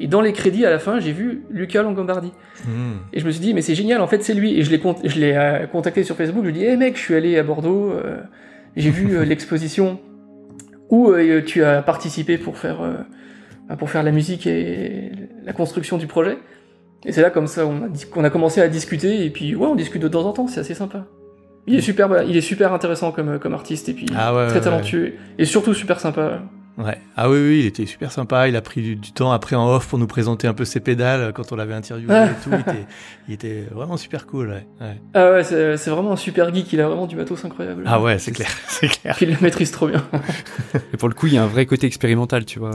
Et 0.00 0.06
dans 0.06 0.20
les 0.20 0.32
crédits, 0.32 0.64
à 0.64 0.70
la 0.70 0.78
fin, 0.78 1.00
j'ai 1.00 1.12
vu 1.12 1.42
Luca 1.50 1.82
Longobardi. 1.82 2.32
Hmm. 2.64 2.98
Et 3.12 3.18
je 3.18 3.26
me 3.26 3.32
suis 3.32 3.40
dit, 3.40 3.52
mais 3.52 3.62
c'est 3.62 3.74
génial, 3.74 4.00
en 4.00 4.06
fait, 4.06 4.22
c'est 4.22 4.34
lui. 4.34 4.58
Et 4.58 4.62
je 4.62 4.70
l'ai 4.70 4.78
con- 4.78 4.94
euh, 5.04 5.66
contacté 5.66 6.04
sur 6.04 6.14
Facebook. 6.16 6.44
Je 6.44 6.50
lui 6.50 6.56
ai 6.56 6.60
dit, 6.60 6.64
hé 6.66 6.76
mec, 6.76 6.96
je 6.96 7.02
suis 7.02 7.14
allé 7.14 7.36
à 7.36 7.42
Bordeaux, 7.42 7.90
euh, 7.90 8.18
j'ai 8.76 8.90
vu 8.90 9.16
euh, 9.16 9.24
l'exposition 9.24 10.00
où 10.90 11.12
tu 11.44 11.64
as 11.64 11.82
participé 11.82 12.38
pour 12.38 12.56
faire, 12.56 12.78
pour 13.78 13.90
faire 13.90 14.02
la 14.02 14.10
musique 14.10 14.46
et 14.46 15.12
la 15.44 15.52
construction 15.52 15.98
du 15.98 16.06
projet. 16.06 16.38
Et 17.04 17.12
c'est 17.12 17.22
là, 17.22 17.30
comme 17.30 17.46
ça, 17.46 17.66
on 17.66 17.84
a 17.84 17.88
qu'on 18.10 18.24
a 18.24 18.30
commencé 18.30 18.60
à 18.60 18.68
discuter. 18.68 19.24
Et 19.24 19.30
puis, 19.30 19.54
ouais, 19.54 19.66
on 19.66 19.74
discute 19.76 20.02
de 20.02 20.08
temps 20.08 20.24
en 20.24 20.32
temps, 20.32 20.46
c'est 20.48 20.60
assez 20.60 20.74
sympa. 20.74 21.04
Il 21.66 21.74
est 21.76 21.82
super, 21.82 22.08
voilà, 22.08 22.24
il 22.24 22.36
est 22.36 22.40
super 22.40 22.72
intéressant 22.72 23.12
comme, 23.12 23.38
comme 23.38 23.52
artiste 23.52 23.90
et 23.90 23.92
puis 23.92 24.06
Ah 24.16 24.34
ouais, 24.34 24.46
très 24.46 24.56
ouais, 24.56 24.64
talentueux 24.64 25.14
et 25.38 25.44
surtout 25.44 25.74
super 25.74 26.00
sympa. 26.00 26.40
Ouais. 26.78 26.96
Ah 27.16 27.28
oui, 27.28 27.38
oui, 27.40 27.58
il 27.60 27.66
était 27.66 27.86
super 27.86 28.12
sympa. 28.12 28.48
Il 28.48 28.54
a 28.56 28.60
pris 28.60 28.80
du, 28.82 28.94
du 28.96 29.12
temps 29.12 29.32
après 29.32 29.56
en 29.56 29.68
off 29.68 29.88
pour 29.88 29.98
nous 29.98 30.06
présenter 30.06 30.46
un 30.46 30.54
peu 30.54 30.64
ses 30.64 30.78
pédales 30.80 31.32
quand 31.34 31.50
on 31.52 31.56
l'avait 31.56 31.74
interviewé 31.74 32.14
Ah. 32.14 32.26
et 32.26 32.44
tout. 32.44 32.50
Il 32.52 32.60
était, 32.60 32.86
il 33.28 33.34
était 33.34 33.64
vraiment 33.72 33.96
super 33.96 34.26
cool. 34.26 34.48
Ouais. 34.50 34.66
Ouais. 34.80 34.96
Ah 35.14 35.32
ouais, 35.32 35.44
c'est 35.44 35.76
c'est 35.76 35.90
vraiment 35.90 36.12
un 36.12 36.16
super 36.16 36.54
geek, 36.54 36.72
il 36.72 36.80
a 36.80 36.86
vraiment 36.88 37.06
du 37.06 37.16
matos 37.16 37.44
incroyable. 37.44 37.82
Ah 37.86 38.00
ouais, 38.00 38.18
c'est 38.18 38.30
clair, 38.32 38.48
c'est 38.68 38.88
clair. 38.88 39.14
Puis 39.16 39.26
il 39.26 39.32
le 39.32 39.38
maîtrise 39.40 39.70
trop 39.72 39.88
bien. 39.88 40.04
Et 40.94 40.96
pour 40.96 41.08
le 41.08 41.14
coup, 41.14 41.26
il 41.26 41.34
y 41.34 41.38
a 41.38 41.42
un 41.42 41.46
vrai 41.48 41.66
côté 41.66 41.86
expérimental, 41.86 42.44
tu 42.44 42.58
vois, 42.60 42.70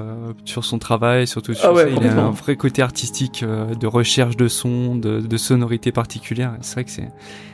sur 0.46 0.66
son 0.66 0.80
travail, 0.80 1.26
surtout 1.26 1.54
sur 1.54 1.70
Ah 1.70 1.74
ouais, 1.74 1.84
ça. 1.84 1.90
Il 1.90 2.04
y 2.04 2.08
a 2.08 2.20
un 2.22 2.32
vrai 2.32 2.56
côté 2.58 2.82
artistique 2.82 3.44
euh, 3.44 3.74
de 3.76 3.88
recherche 3.88 4.36
de 4.36 4.48
son, 4.48 4.96
de, 4.96 5.22
de 5.22 5.38
sonorité 5.38 5.92
particulière. 5.94 6.54
C'est 6.62 6.74
vrai 6.74 6.84
que 6.84 6.92
c'est, 6.92 7.08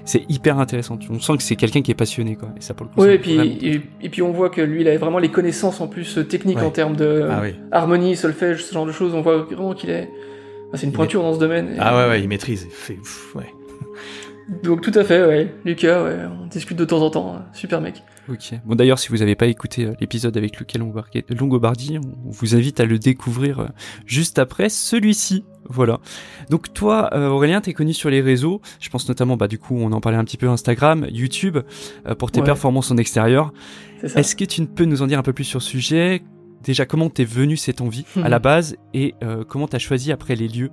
c'est 0.05 0.25
hyper 0.29 0.57
intéressant. 0.59 0.97
On 1.09 1.19
sent 1.19 1.37
que 1.37 1.43
c'est 1.43 1.55
quelqu'un 1.55 1.81
qui 1.81 1.91
est 1.91 1.95
passionné, 1.95 2.35
quoi. 2.35 2.49
Et 2.57 2.61
ça, 2.61 2.73
pour 2.73 2.85
le 2.87 2.91
coup, 2.91 3.01
Ouais, 3.01 3.07
c'est 3.09 3.15
et 3.15 3.19
puis, 3.19 3.67
et, 3.67 3.81
et 4.01 4.09
puis 4.09 4.21
on 4.23 4.31
voit 4.31 4.49
que 4.49 4.61
lui, 4.61 4.81
il 4.81 4.87
a 4.87 4.97
vraiment 4.97 5.19
les 5.19 5.29
connaissances 5.29 5.79
en 5.81 5.87
plus 5.87 6.17
euh, 6.17 6.23
techniques 6.39 6.57
Ouais. 6.59 6.63
en 6.65 6.71
termes 6.71 6.95
de 6.95 7.27
Ah 7.29 7.39
oui. 7.41 7.55
harmonie, 7.71 8.15
solfège, 8.15 8.63
ce 8.65 8.73
genre 8.73 8.85
de 8.85 8.91
choses. 8.91 9.13
On 9.13 9.21
voit 9.21 9.37
vraiment 9.43 9.73
qu'il 9.73 9.89
est. 9.89 10.09
c'est 10.73 10.85
une 10.87 10.93
pointure 10.93 11.21
dans 11.21 11.33
ce 11.33 11.39
domaine. 11.39 11.69
Et- 11.75 11.77
Ah 11.79 11.95
ouais, 11.97 12.09
ouais, 12.09 12.21
il 12.21 12.27
maîtrise. 12.29 12.65
Il 12.69 12.71
fait, 12.71 12.93
pff, 12.95 13.35
ouais. 13.35 13.53
Donc 14.63 14.81
tout 14.81 14.91
à 14.95 15.03
fait, 15.03 15.23
ouais. 15.25 15.53
Lucas, 15.65 16.03
ouais, 16.03 16.15
on 16.43 16.47
discute 16.47 16.77
de 16.77 16.85
temps 16.85 17.01
en 17.01 17.09
temps. 17.09 17.35
hein. 17.35 17.45
Super 17.53 17.81
mec. 17.81 18.03
Ok. 18.29 18.53
Bon, 18.65 18.75
d'ailleurs, 18.75 18.99
si 18.99 19.09
vous 19.09 19.17
n'avez 19.17 19.35
pas 19.35 19.47
écouté 19.47 19.85
euh, 19.85 19.93
l'épisode 19.99 20.37
avec 20.37 20.57
Luca 20.59 20.77
Longobardi, 20.77 21.23
Longobardi, 21.29 21.97
on 21.97 22.29
vous 22.29 22.55
invite 22.55 22.79
à 22.79 22.85
le 22.85 22.99
découvrir 22.99 23.59
euh, 23.59 23.67
juste 24.05 24.37
après 24.37 24.69
celui-ci. 24.69 25.45
Voilà. 25.67 25.99
Donc 26.49 26.73
toi, 26.73 27.09
euh, 27.13 27.29
Aurélien, 27.29 27.59
t'es 27.61 27.73
connu 27.73 27.93
sur 27.93 28.09
les 28.09 28.21
réseaux. 28.21 28.61
Je 28.79 28.89
pense 28.89 29.07
notamment, 29.07 29.35
bah 29.35 29.47
du 29.47 29.57
coup, 29.57 29.75
on 29.77 29.91
en 29.91 29.99
parlait 30.01 30.17
un 30.17 30.23
petit 30.25 30.37
peu 30.37 30.47
Instagram, 30.47 31.07
YouTube, 31.09 31.57
euh, 32.07 32.15
pour 32.15 32.31
tes 32.31 32.39
Ouais. 32.41 32.45
performances 32.45 32.91
en 32.91 32.97
extérieur. 32.97 33.51
Est-ce 34.03 34.35
que 34.35 34.45
tu 34.45 34.61
ne 34.61 34.67
peux 34.67 34.85
nous 34.85 35.01
en 35.01 35.07
dire 35.07 35.19
un 35.19 35.23
peu 35.23 35.33
plus 35.33 35.43
sur 35.43 35.61
ce 35.61 35.69
sujet? 35.69 36.21
Déjà, 36.63 36.85
comment 36.85 37.09
t'es 37.09 37.23
venu 37.25 37.57
cette 37.57 37.81
envie 37.81 38.05
à 38.21 38.29
la 38.29 38.39
base 38.39 38.75
et 38.93 39.15
euh, 39.23 39.43
comment 39.43 39.67
t'as 39.67 39.79
choisi 39.79 40.11
après 40.11 40.35
les 40.35 40.47
lieux? 40.47 40.69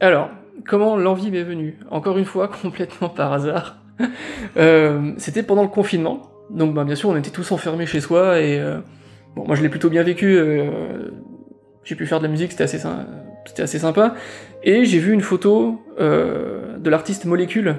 Alors, 0.00 0.30
comment 0.66 0.96
l'envie 0.96 1.30
m'est 1.30 1.42
venue? 1.42 1.78
Encore 1.90 2.18
une 2.18 2.24
fois, 2.24 2.48
complètement 2.62 3.08
par 3.08 3.32
hasard. 3.32 3.83
Euh, 4.56 5.12
C'était 5.18 5.42
pendant 5.42 5.62
le 5.62 5.68
confinement. 5.68 6.30
Donc, 6.50 6.74
bah, 6.74 6.84
bien 6.84 6.94
sûr, 6.94 7.08
on 7.08 7.16
était 7.16 7.30
tous 7.30 7.50
enfermés 7.52 7.86
chez 7.86 8.00
soi 8.00 8.40
et 8.40 8.58
euh, 8.60 8.78
bon, 9.34 9.46
moi, 9.46 9.56
je 9.56 9.62
l'ai 9.62 9.68
plutôt 9.68 9.88
bien 9.90 10.02
vécu. 10.02 10.36
euh, 10.36 11.10
j'ai 11.84 11.94
pu 11.96 12.06
faire 12.06 12.18
de 12.18 12.24
la 12.24 12.30
musique, 12.30 12.52
c'était 12.52 12.64
assez, 12.64 12.78
sy- 12.78 12.86
c'était 13.46 13.62
assez 13.62 13.78
sympa. 13.78 14.14
Et 14.62 14.84
j'ai 14.84 14.98
vu 14.98 15.12
une 15.12 15.20
photo 15.22 15.80
de 15.98 16.90
l'artiste 16.90 17.24
Molécule. 17.24 17.76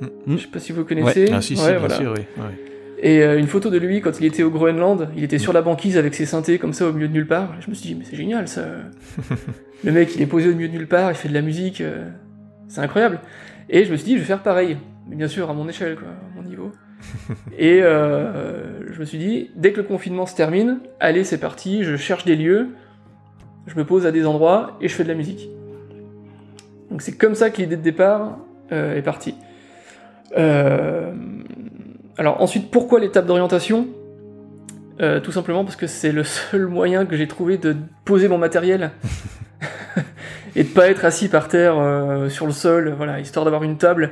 Mm. 0.00 0.36
Je 0.36 0.42
sais 0.42 0.48
pas 0.48 0.58
si 0.58 0.72
vous 0.72 0.84
connaissez. 0.84 1.30
Ah 1.32 1.40
si, 1.40 1.56
si, 1.56 1.62
Ouais, 1.62 1.70
bien 1.70 1.78
voilà. 1.78 1.94
sûr, 1.96 2.14
oui. 2.16 2.22
ouais. 2.42 2.54
Et 3.02 3.24
une 3.24 3.46
photo 3.46 3.70
de 3.70 3.78
lui 3.78 4.02
quand 4.02 4.20
il 4.20 4.26
était 4.26 4.42
au 4.42 4.50
Groenland, 4.50 5.08
il 5.16 5.24
était 5.24 5.38
sur 5.38 5.52
la 5.54 5.62
banquise 5.62 5.96
avec 5.96 6.14
ses 6.14 6.26
synthés 6.26 6.58
comme 6.58 6.74
ça 6.74 6.86
au 6.86 6.92
milieu 6.92 7.08
de 7.08 7.12
nulle 7.14 7.26
part. 7.26 7.54
Je 7.60 7.70
me 7.70 7.74
suis 7.74 7.88
dit, 7.88 7.94
mais 7.98 8.04
c'est 8.04 8.16
génial 8.16 8.46
ça. 8.46 8.62
Le 9.84 9.90
mec, 9.92 10.14
il 10.16 10.20
est 10.22 10.26
posé 10.26 10.50
au 10.50 10.54
milieu 10.54 10.68
de 10.68 10.72
nulle 10.74 10.86
part, 10.86 11.10
il 11.10 11.14
fait 11.14 11.28
de 11.30 11.34
la 11.34 11.40
musique, 11.42 11.82
c'est 12.68 12.80
incroyable. 12.82 13.20
Et 13.70 13.84
je 13.86 13.90
me 13.90 13.96
suis 13.96 14.04
dit, 14.04 14.14
je 14.16 14.18
vais 14.20 14.26
faire 14.26 14.42
pareil. 14.42 14.76
Mais 15.10 15.16
bien 15.16 15.28
sûr, 15.28 15.50
à 15.50 15.54
mon 15.54 15.68
échelle, 15.68 15.96
quoi, 15.96 16.08
à 16.08 16.36
mon 16.36 16.48
niveau. 16.48 16.70
Et 17.58 17.82
euh, 17.82 18.92
je 18.92 19.00
me 19.00 19.04
suis 19.04 19.18
dit, 19.18 19.50
dès 19.56 19.72
que 19.72 19.78
le 19.78 19.82
confinement 19.82 20.24
se 20.24 20.36
termine, 20.36 20.78
allez, 21.00 21.24
c'est 21.24 21.38
parti, 21.38 21.82
je 21.82 21.96
cherche 21.96 22.24
des 22.24 22.36
lieux, 22.36 22.68
je 23.66 23.74
me 23.74 23.84
pose 23.84 24.06
à 24.06 24.12
des 24.12 24.24
endroits 24.24 24.78
et 24.80 24.86
je 24.86 24.94
fais 24.94 25.02
de 25.02 25.08
la 25.08 25.16
musique. 25.16 25.50
Donc 26.90 27.02
c'est 27.02 27.16
comme 27.16 27.34
ça 27.34 27.50
que 27.50 27.60
l'idée 27.60 27.76
de 27.76 27.82
départ 27.82 28.38
euh, 28.70 28.96
est 28.96 29.02
partie. 29.02 29.34
Euh, 30.38 31.12
alors 32.16 32.40
ensuite, 32.40 32.70
pourquoi 32.70 33.00
l'étape 33.00 33.26
d'orientation? 33.26 33.88
Tout 35.22 35.32
simplement 35.32 35.64
parce 35.64 35.76
que 35.76 35.86
c'est 35.86 36.12
le 36.12 36.24
seul 36.24 36.66
moyen 36.66 37.06
que 37.06 37.16
j'ai 37.16 37.26
trouvé 37.26 37.56
de 37.56 37.74
poser 38.04 38.28
mon 38.28 38.36
matériel 38.36 38.90
et 40.56 40.62
de 40.62 40.68
pas 40.68 40.90
être 40.90 41.06
assis 41.06 41.28
par 41.28 41.48
terre 41.48 41.76
sur 42.28 42.44
le 42.44 42.52
sol, 42.52 42.92
voilà, 42.98 43.18
histoire 43.18 43.46
d'avoir 43.46 43.62
une 43.62 43.78
table 43.78 44.10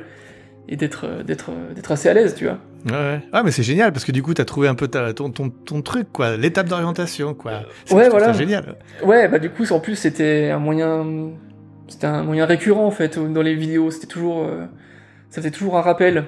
et 0.71 0.75
d'être 0.77 1.05
euh, 1.05 1.23
d'être 1.23 1.49
euh, 1.49 1.73
d'être 1.73 1.91
assez 1.91 2.07
à 2.09 2.13
l'aise, 2.13 2.35
tu 2.35 2.45
vois. 2.45 2.59
Ouais, 2.85 2.91
ouais. 2.93 3.21
Ah, 3.33 3.43
mais 3.43 3.51
c'est 3.51 3.63
génial 3.63 3.91
parce 3.91 4.05
que 4.05 4.11
du 4.13 4.23
coup, 4.23 4.33
t'as 4.33 4.45
trouvé 4.45 4.67
un 4.69 4.75
peu 4.75 4.87
ta- 4.87 5.11
ton, 5.13 5.31
ton, 5.31 5.49
ton 5.49 5.81
truc, 5.81 6.07
quoi. 6.13 6.37
L'étape 6.37 6.69
d'orientation, 6.69 7.33
quoi. 7.33 7.63
C'est- 7.85 7.93
Ouais, 7.95 8.07
voilà. 8.07 8.27
ça 8.27 8.33
génial. 8.33 8.75
Ouais, 9.03 9.27
bah 9.27 9.39
du 9.39 9.49
coup, 9.49 9.65
en 9.71 9.79
plus, 9.79 9.95
c'était 9.95 10.49
un 10.51 10.59
moyen, 10.59 11.05
c'était 11.87 12.07
un 12.07 12.23
moyen 12.23 12.45
récurrent 12.45 12.85
en 12.85 12.91
fait 12.91 13.17
dans 13.19 13.41
les 13.41 13.55
vidéos. 13.55 13.91
C'était 13.91 14.07
toujours, 14.07 14.43
euh, 14.45 14.65
ça 15.29 15.41
faisait 15.41 15.51
toujours 15.51 15.77
un 15.77 15.81
rappel. 15.81 16.25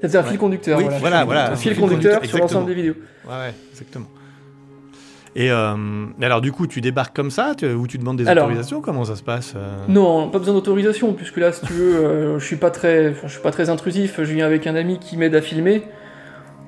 Ça 0.00 0.08
faisait 0.08 0.18
un 0.18 0.22
Ouais. 0.22 0.28
fil 0.30 0.38
conducteur. 0.38 0.78
Oui, 0.78 0.84
voilà, 0.98 1.24
voilà, 1.24 1.52
Un 1.52 1.56
fil 1.56 1.76
conducteur 1.76 2.14
conducteur, 2.20 2.24
sur 2.24 2.38
l'ensemble 2.38 2.66
des 2.66 2.74
vidéos. 2.74 2.94
Ouais, 3.24 3.34
ouais, 3.34 3.54
exactement. 3.70 4.06
Et 5.34 5.50
euh, 5.50 5.74
alors, 6.20 6.40
du 6.42 6.52
coup, 6.52 6.66
tu 6.66 6.80
débarques 6.82 7.16
comme 7.16 7.30
ça, 7.30 7.54
tu- 7.56 7.66
ou 7.72 7.86
tu 7.86 7.96
demandes 7.98 8.18
des 8.18 8.28
Alors- 8.28 8.44
autorisations 8.44 8.80
Comment 8.82 9.04
ça 9.04 9.16
se 9.16 9.22
passe 9.22 9.54
euh? 9.56 9.76
Non, 9.88 10.28
pas 10.28 10.38
besoin 10.38 10.52
d'autorisation, 10.54 11.14
puisque 11.14 11.38
là, 11.38 11.52
si 11.52 11.64
tu 11.64 11.72
veux, 11.72 11.96
euh, 11.96 12.38
je 12.38 12.44
suis 12.44 12.56
pas 12.56 12.70
très, 12.70 13.14
je 13.24 13.28
suis 13.28 13.40
pas 13.40 13.50
très 13.50 13.70
intrusif. 13.70 14.16
Je 14.22 14.32
viens 14.34 14.44
avec 14.46 14.66
un 14.66 14.74
ami 14.74 14.98
qui 14.98 15.16
m'aide 15.16 15.34
à 15.34 15.40
filmer. 15.40 15.84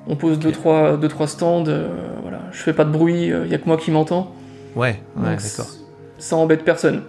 On 0.07 0.15
pose 0.15 0.39
deux 0.39 0.51
trois, 0.51 0.97
deux 0.97 1.07
trois 1.07 1.27
stands. 1.27 1.65
euh, 1.67 1.89
voilà, 2.21 2.41
je 2.51 2.57
fais 2.61 2.73
pas 2.73 2.85
de 2.85 2.91
bruit. 2.91 3.25
Il 3.45 3.47
y 3.51 3.53
a 3.53 3.57
que 3.57 3.65
moi 3.67 3.77
qui 3.77 3.91
m'entend. 3.91 4.33
Ouais, 4.75 4.99
ouais, 5.15 5.23
d'accord. 5.35 5.67
Ça 6.17 6.35
embête 6.35 6.63
personne. 6.63 7.03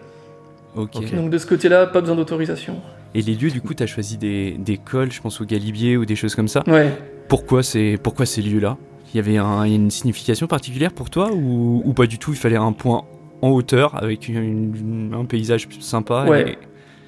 Ok. 0.76 0.90
Ok. 0.96 1.14
Donc 1.14 1.30
de 1.30 1.38
ce 1.38 1.46
côté-là, 1.46 1.86
pas 1.86 2.00
besoin 2.00 2.16
d'autorisation. 2.16 2.76
Et 3.14 3.22
les 3.22 3.34
lieux, 3.34 3.50
du 3.50 3.62
coup, 3.62 3.72
t'as 3.72 3.86
choisi 3.86 4.18
des, 4.18 4.52
des 4.58 4.76
cols, 4.76 5.10
je 5.10 5.22
pense 5.22 5.40
au 5.40 5.46
Galibier 5.46 5.96
ou 5.96 6.04
des 6.04 6.16
choses 6.16 6.34
comme 6.34 6.48
ça? 6.48 6.62
Ouais. 6.66 6.92
Pourquoi 7.28 7.62
pourquoi 8.02 8.26
ces 8.26 8.42
lieux-là? 8.42 8.76
Il 9.12 9.16
y 9.16 9.20
avait 9.20 9.38
un- 9.38 9.64
une 9.64 9.90
signification 9.90 10.46
particulière 10.46 10.92
pour 10.92 11.10
toi 11.10 11.30
ou, 11.32 11.82
ou 11.84 11.92
pas 11.94 12.06
du 12.06 12.18
tout? 12.18 12.32
Il 12.32 12.36
fallait 12.36 12.56
un 12.56 12.72
point 12.72 13.04
en 13.42 13.50
hauteur 13.50 13.94
avec 14.02 14.28
une- 14.28 14.36
une- 14.76 15.14
un 15.14 15.24
paysage 15.24 15.68
sympa. 15.80 16.24
Ouais. 16.28 16.50
et- 16.52 16.58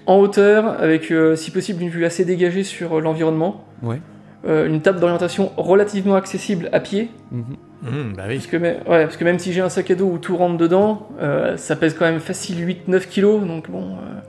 En 0.06 0.16
hauteur, 0.20 0.80
avec 0.80 1.10
euh, 1.10 1.36
si 1.36 1.50
possible 1.50 1.82
une 1.82 1.90
vue 1.90 2.06
assez 2.06 2.24
dégagée 2.24 2.64
sur 2.64 2.96
euh, 2.96 3.00
l'environnement. 3.02 3.64
Ouais. 3.82 4.00
Euh, 4.46 4.66
une 4.66 4.80
table 4.80 5.00
d'orientation 5.00 5.50
relativement 5.58 6.14
accessible 6.14 6.70
à 6.72 6.80
pied. 6.80 7.10
Mhm. 7.30 7.44
Hum, 7.86 8.12
bah 8.16 8.22
oui. 8.26 8.36
Parce 8.36 8.46
que, 8.46 8.56
même, 8.56 8.76
ouais, 8.88 9.04
parce 9.04 9.16
que 9.18 9.24
même 9.24 9.38
si 9.38 9.52
j'ai 9.52 9.60
un 9.60 9.68
sac 9.68 9.90
à 9.90 9.94
dos 9.94 10.06
où 10.06 10.16
tout 10.18 10.36
rentre 10.36 10.56
dedans, 10.56 11.08
euh, 11.20 11.56
ça 11.58 11.76
pèse 11.76 11.94
quand 11.94 12.06
même 12.06 12.20
facile 12.20 12.64
8-9 12.66 13.06
kilos. 13.08 13.44
Donc 13.46 13.70
bon, 13.70 13.82
euh, 13.82 14.20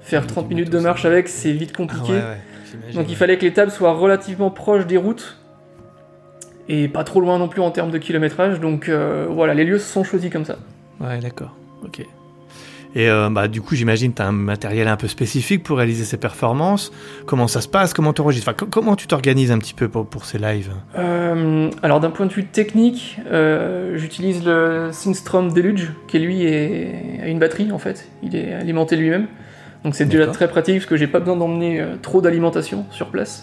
faire 0.00 0.22
Ouais, 0.22 0.26
30 0.26 0.48
du 0.48 0.54
minutes 0.56 0.70
de 0.70 0.78
marche 0.80 1.04
avec, 1.04 1.28
c'est 1.28 1.52
vite 1.52 1.70
Ah 1.74 1.76
compliqué. 1.76 2.12
ouais, 2.12 2.18
ouais, 2.18 2.38
j'imagine. 2.70 3.00
Donc 3.00 3.10
il 3.10 3.14
fallait 3.16 3.38
que 3.38 3.44
les 3.44 3.52
tables 3.52 3.70
soient 3.70 3.92
relativement 3.92 4.50
proches 4.50 4.86
des 4.88 4.96
routes. 4.96 5.38
Et 6.68 6.88
pas 6.88 7.04
trop 7.04 7.20
loin 7.20 7.38
non 7.38 7.48
plus 7.48 7.60
en 7.60 7.70
termes 7.70 7.90
de 7.90 7.98
kilométrage. 7.98 8.60
Donc 8.60 8.88
euh, 8.88 9.26
voilà, 9.30 9.54
les 9.54 9.64
lieux 9.64 9.78
se 9.78 9.92
sont 9.92 10.04
choisis 10.04 10.30
comme 10.30 10.44
ça. 10.44 10.56
Ouais, 11.00 11.18
d'accord. 11.18 11.54
Ok. 11.84 12.04
Et 12.94 13.08
euh, 13.08 13.30
bah, 13.30 13.48
du 13.48 13.62
coup, 13.62 13.74
j'imagine 13.74 14.12
tu 14.12 14.20
as 14.20 14.26
un 14.26 14.32
matériel 14.32 14.86
un 14.86 14.96
peu 14.96 15.08
spécifique 15.08 15.62
pour 15.62 15.78
réaliser 15.78 16.04
ces 16.04 16.18
performances. 16.18 16.92
Comment 17.24 17.48
ça 17.48 17.62
se 17.62 17.68
passe? 17.68 17.94
Comment 17.94 18.12
tu 18.12 18.20
enregistres 18.20 18.50
enfin, 18.50 18.56
co- 18.56 18.66
Comment 18.66 18.96
tu 18.96 19.06
t'organises 19.06 19.50
un 19.50 19.58
petit 19.58 19.72
peu 19.72 19.88
pour, 19.88 20.06
pour 20.06 20.26
ces 20.26 20.36
lives? 20.36 20.72
Euh, 20.98 21.70
alors 21.82 22.00
d'un 22.00 22.10
point 22.10 22.26
de 22.26 22.32
vue 22.32 22.44
technique, 22.44 23.18
euh, 23.30 23.96
j'utilise 23.96 24.44
le 24.44 24.90
Synstrom 24.92 25.52
Deluge, 25.54 25.90
qui 26.06 26.18
lui 26.18 26.44
est, 26.44 27.20
a 27.22 27.28
une 27.28 27.38
batterie 27.38 27.72
en 27.72 27.78
fait, 27.78 28.10
il 28.22 28.36
est 28.36 28.52
alimenté 28.52 28.96
lui-même. 28.96 29.26
Donc 29.84 29.94
c'est 29.94 30.04
déjà 30.04 30.26
très 30.26 30.46
pratique 30.46 30.76
parce 30.76 30.86
que 30.86 30.96
j'ai 30.96 31.06
pas 31.06 31.18
besoin 31.18 31.36
d'emmener 31.36 31.82
trop 32.02 32.20
d'alimentation 32.20 32.84
sur 32.90 33.08
place. 33.08 33.42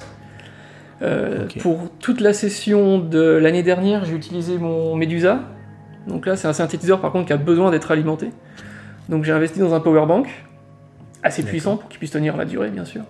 Euh. 1.02 1.48
Pour 1.60 1.90
toute 2.00 2.22
la 2.22 2.34
session 2.34 3.00
de 3.00 3.20
l'année 3.20 3.64
dernière, 3.64 4.06
j'ai 4.06 4.16
utilisé 4.16 4.58
mon 4.58 4.96
Medusa. 4.96 5.40
Donc 6.08 6.26
là, 6.26 6.36
c'est 6.36 6.48
un 6.48 6.54
synthétiseur 6.54 7.00
par 7.00 7.12
contre 7.12 7.28
qui 7.28 7.34
a 7.34 7.38
besoin 7.38 7.72
d'être 7.72 7.92
alimenté. 7.92 8.32
Donc 9.08 9.24
j'ai 9.24 9.32
investi 9.32 9.60
dans 9.60 9.74
un 9.74 9.80
power 9.80 10.06
bank 10.06 10.28
assez 11.24 11.44
puissant 11.44 11.78
pour 11.78 11.90
qu'il 11.90 12.00
puisse 12.00 12.12
tenir 12.12 12.38
la 12.38 12.46
durée, 12.46 12.70
bien 12.70 12.86
sûr 12.86 13.04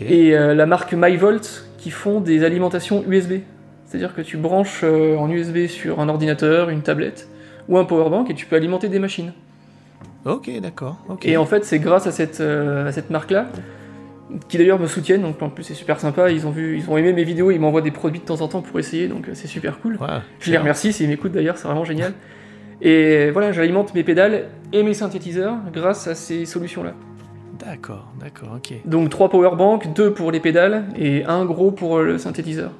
et 0.00 0.36
euh, 0.36 0.54
la 0.54 0.66
marque 0.66 0.92
MyVolt 0.92 1.66
qui 1.78 1.90
font 1.90 2.20
des 2.20 2.44
alimentations 2.44 3.04
USB. 3.08 3.40
C'est-à-dire 3.86 4.14
que 4.14 4.22
tu 4.22 4.36
branches 4.36 4.82
euh, 4.84 5.16
en 5.16 5.30
USB 5.30 5.66
sur 5.66 6.00
un 6.00 6.08
ordinateur, 6.08 6.70
une 6.70 6.82
tablette 6.82 7.28
ou 7.68 7.78
un 7.78 7.84
powerbank 7.84 8.30
et 8.30 8.34
tu 8.34 8.46
peux 8.46 8.56
alimenter 8.56 8.88
des 8.88 8.98
machines. 8.98 9.32
Ok, 10.24 10.50
d'accord. 10.60 10.98
Et 11.22 11.36
en 11.36 11.46
fait, 11.46 11.64
c'est 11.64 11.80
grâce 11.80 12.06
à 12.06 12.12
cette, 12.12 12.40
à 12.40 12.92
cette 12.92 13.10
marque-là, 13.10 13.48
qui 14.48 14.58
d'ailleurs 14.58 14.78
me 14.78 14.86
soutiennent, 14.86 15.22
donc 15.22 15.40
en 15.42 15.48
plus 15.50 15.64
c'est 15.64 15.74
super 15.74 16.00
sympa, 16.00 16.30
ils 16.30 16.46
ont, 16.46 16.50
vu, 16.50 16.78
ils 16.78 16.90
ont 16.90 16.96
aimé 16.96 17.12
mes 17.12 17.24
vidéos, 17.24 17.50
ils 17.50 17.60
m'envoient 17.60 17.80
des 17.82 17.90
produits 17.90 18.20
de 18.20 18.24
temps 18.24 18.40
en 18.40 18.48
temps 18.48 18.62
pour 18.62 18.78
essayer, 18.78 19.08
donc 19.08 19.28
euh, 19.28 19.32
c'est 19.34 19.48
super 19.48 19.80
cool. 19.80 19.96
Ouais. 20.00 20.08
Je 20.40 20.50
les 20.50 20.58
remercie 20.58 20.92
s'ils 20.92 21.08
m'écoutent 21.08 21.32
d'ailleurs, 21.32 21.56
c'est 21.58 21.66
vraiment 21.68 21.84
génial. 21.84 22.12
Et 22.84 23.30
voilà, 23.30 23.52
j'alimente 23.52 23.94
mes 23.94 24.02
pédales 24.02 24.46
et 24.72 24.82
mes 24.82 24.94
synthétiseurs 24.94 25.54
grâce 25.72 26.08
à 26.08 26.16
ces 26.16 26.44
solutions-là. 26.46 26.94
D'accord, 27.64 28.08
d'accord, 28.20 28.54
ok. 28.56 28.74
Donc 28.86 29.08
trois 29.08 29.28
powerbanks, 29.28 29.92
deux 29.94 30.12
pour 30.12 30.32
les 30.32 30.40
pédales 30.40 30.86
et 30.98 31.24
un 31.24 31.44
gros 31.44 31.70
pour 31.70 32.00
le 32.00 32.18
synthétiseur. 32.18 32.72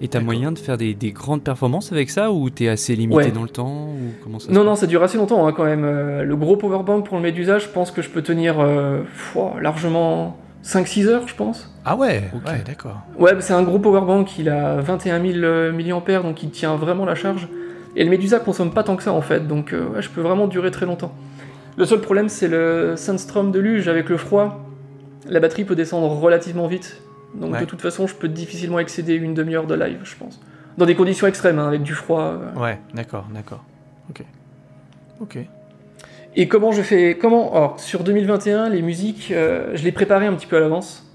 Et 0.00 0.08
t'as 0.08 0.18
moyen 0.18 0.50
de 0.50 0.58
faire 0.58 0.76
des, 0.76 0.94
des 0.94 1.12
grandes 1.12 1.44
performances 1.44 1.92
avec 1.92 2.10
ça 2.10 2.32
ou 2.32 2.50
t'es 2.50 2.66
assez 2.66 2.96
limité 2.96 3.16
Ouais. 3.26 3.30
dans 3.30 3.44
le 3.44 3.48
temps 3.48 3.86
ou 3.90 4.10
comment 4.24 4.40
ça 4.40 4.48
se 4.48 4.52
Non, 4.52 4.64
non, 4.64 4.74
ça 4.74 4.88
dure 4.88 5.04
assez 5.04 5.16
longtemps 5.16 5.46
hein, 5.46 5.52
quand 5.52 5.64
même. 5.64 5.84
Euh, 5.84 6.24
le 6.24 6.34
gros 6.34 6.56
powerbank 6.56 7.06
pour 7.06 7.16
le 7.16 7.22
Medusa, 7.22 7.60
je 7.60 7.68
pense 7.68 7.92
que 7.92 8.02
je 8.02 8.10
peux 8.10 8.22
tenir 8.22 8.58
euh, 8.58 9.02
pfff, 9.02 9.36
largement 9.60 10.36
5-6 10.64 11.06
heures, 11.08 11.28
je 11.28 11.34
pense. 11.34 11.70
Ah 11.84 11.94
ouais, 11.96 12.30
Ok. 12.34 12.46
ouais, 12.46 12.62
d'accord. 12.64 13.02
Ouais, 13.18 13.34
bah, 13.34 13.40
c'est 13.40 13.52
un 13.52 13.62
gros 13.62 13.78
powerbank, 13.78 14.38
il 14.38 14.48
a 14.48 14.76
21 14.80 15.20
000 15.20 15.38
euh, 15.44 15.72
mAh, 15.72 16.22
donc 16.22 16.42
il 16.42 16.50
tient 16.50 16.74
vraiment 16.76 17.04
la 17.04 17.14
charge. 17.14 17.48
Et 17.96 18.02
le 18.04 18.10
Medusa 18.10 18.38
consomme 18.40 18.72
pas 18.72 18.82
tant 18.82 18.96
que 18.96 19.02
ça 19.02 19.12
en 19.12 19.20
fait, 19.20 19.46
donc 19.46 19.72
euh, 19.72 19.86
ouais, 19.88 20.02
je 20.02 20.08
peux 20.08 20.20
vraiment 20.22 20.46
durer 20.48 20.70
très 20.70 20.86
longtemps. 20.86 21.12
Le 21.76 21.84
seul 21.84 22.00
problème, 22.00 22.28
c'est 22.28 22.48
le 22.48 22.94
Sunstrom 22.96 23.52
de 23.52 23.58
luge 23.58 23.88
avec 23.88 24.08
le 24.08 24.16
froid. 24.16 24.64
La 25.28 25.38
batterie 25.40 25.64
peut 25.64 25.76
descendre 25.76 26.08
relativement 26.08 26.66
vite, 26.66 27.00
donc 27.34 27.52
Ouais. 27.54 27.60
de 27.60 27.64
toute 27.66 27.80
façon, 27.82 28.06
je 28.06 28.14
peux 28.14 28.28
difficilement 28.28 28.78
excéder 28.78 29.14
une 29.14 29.34
demi-heure 29.34 29.66
de 29.66 29.74
live, 29.74 30.00
je 30.04 30.16
pense. 30.16 30.40
Dans 30.78 30.86
des 30.86 30.94
conditions 30.96 31.26
extrêmes, 31.26 31.58
hein, 31.58 31.68
avec 31.68 31.82
du 31.82 31.92
froid. 31.94 32.22
euh. 32.22 32.60
Ouais, 32.60 32.80
d'accord, 32.94 33.26
d'accord. 33.32 33.62
Ok. 34.10 34.24
Ok. 35.20 35.38
Et 36.36 36.48
comment 36.48 36.72
je 36.72 36.82
fais 36.82 37.16
Comment 37.16 37.54
Alors, 37.54 37.78
sur 37.78 38.02
2021, 38.02 38.68
les 38.68 38.82
musiques, 38.82 39.30
euh, 39.30 39.70
je 39.74 39.84
les 39.84 39.92
préparais 39.92 40.26
un 40.26 40.34
petit 40.34 40.46
peu 40.46 40.56
à 40.56 40.60
l'avance. 40.60 41.08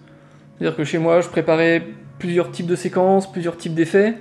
C'est-à-dire 0.57 0.77
que 0.77 0.83
chez 0.83 0.97
moi, 0.97 1.19
je 1.21 1.27
préparais 1.27 1.83
plusieurs 2.19 2.51
types 2.51 2.67
de 2.67 2.75
séquences, 2.75 3.29
plusieurs 3.31 3.57
types 3.57 3.73
d'effets, 3.73 4.15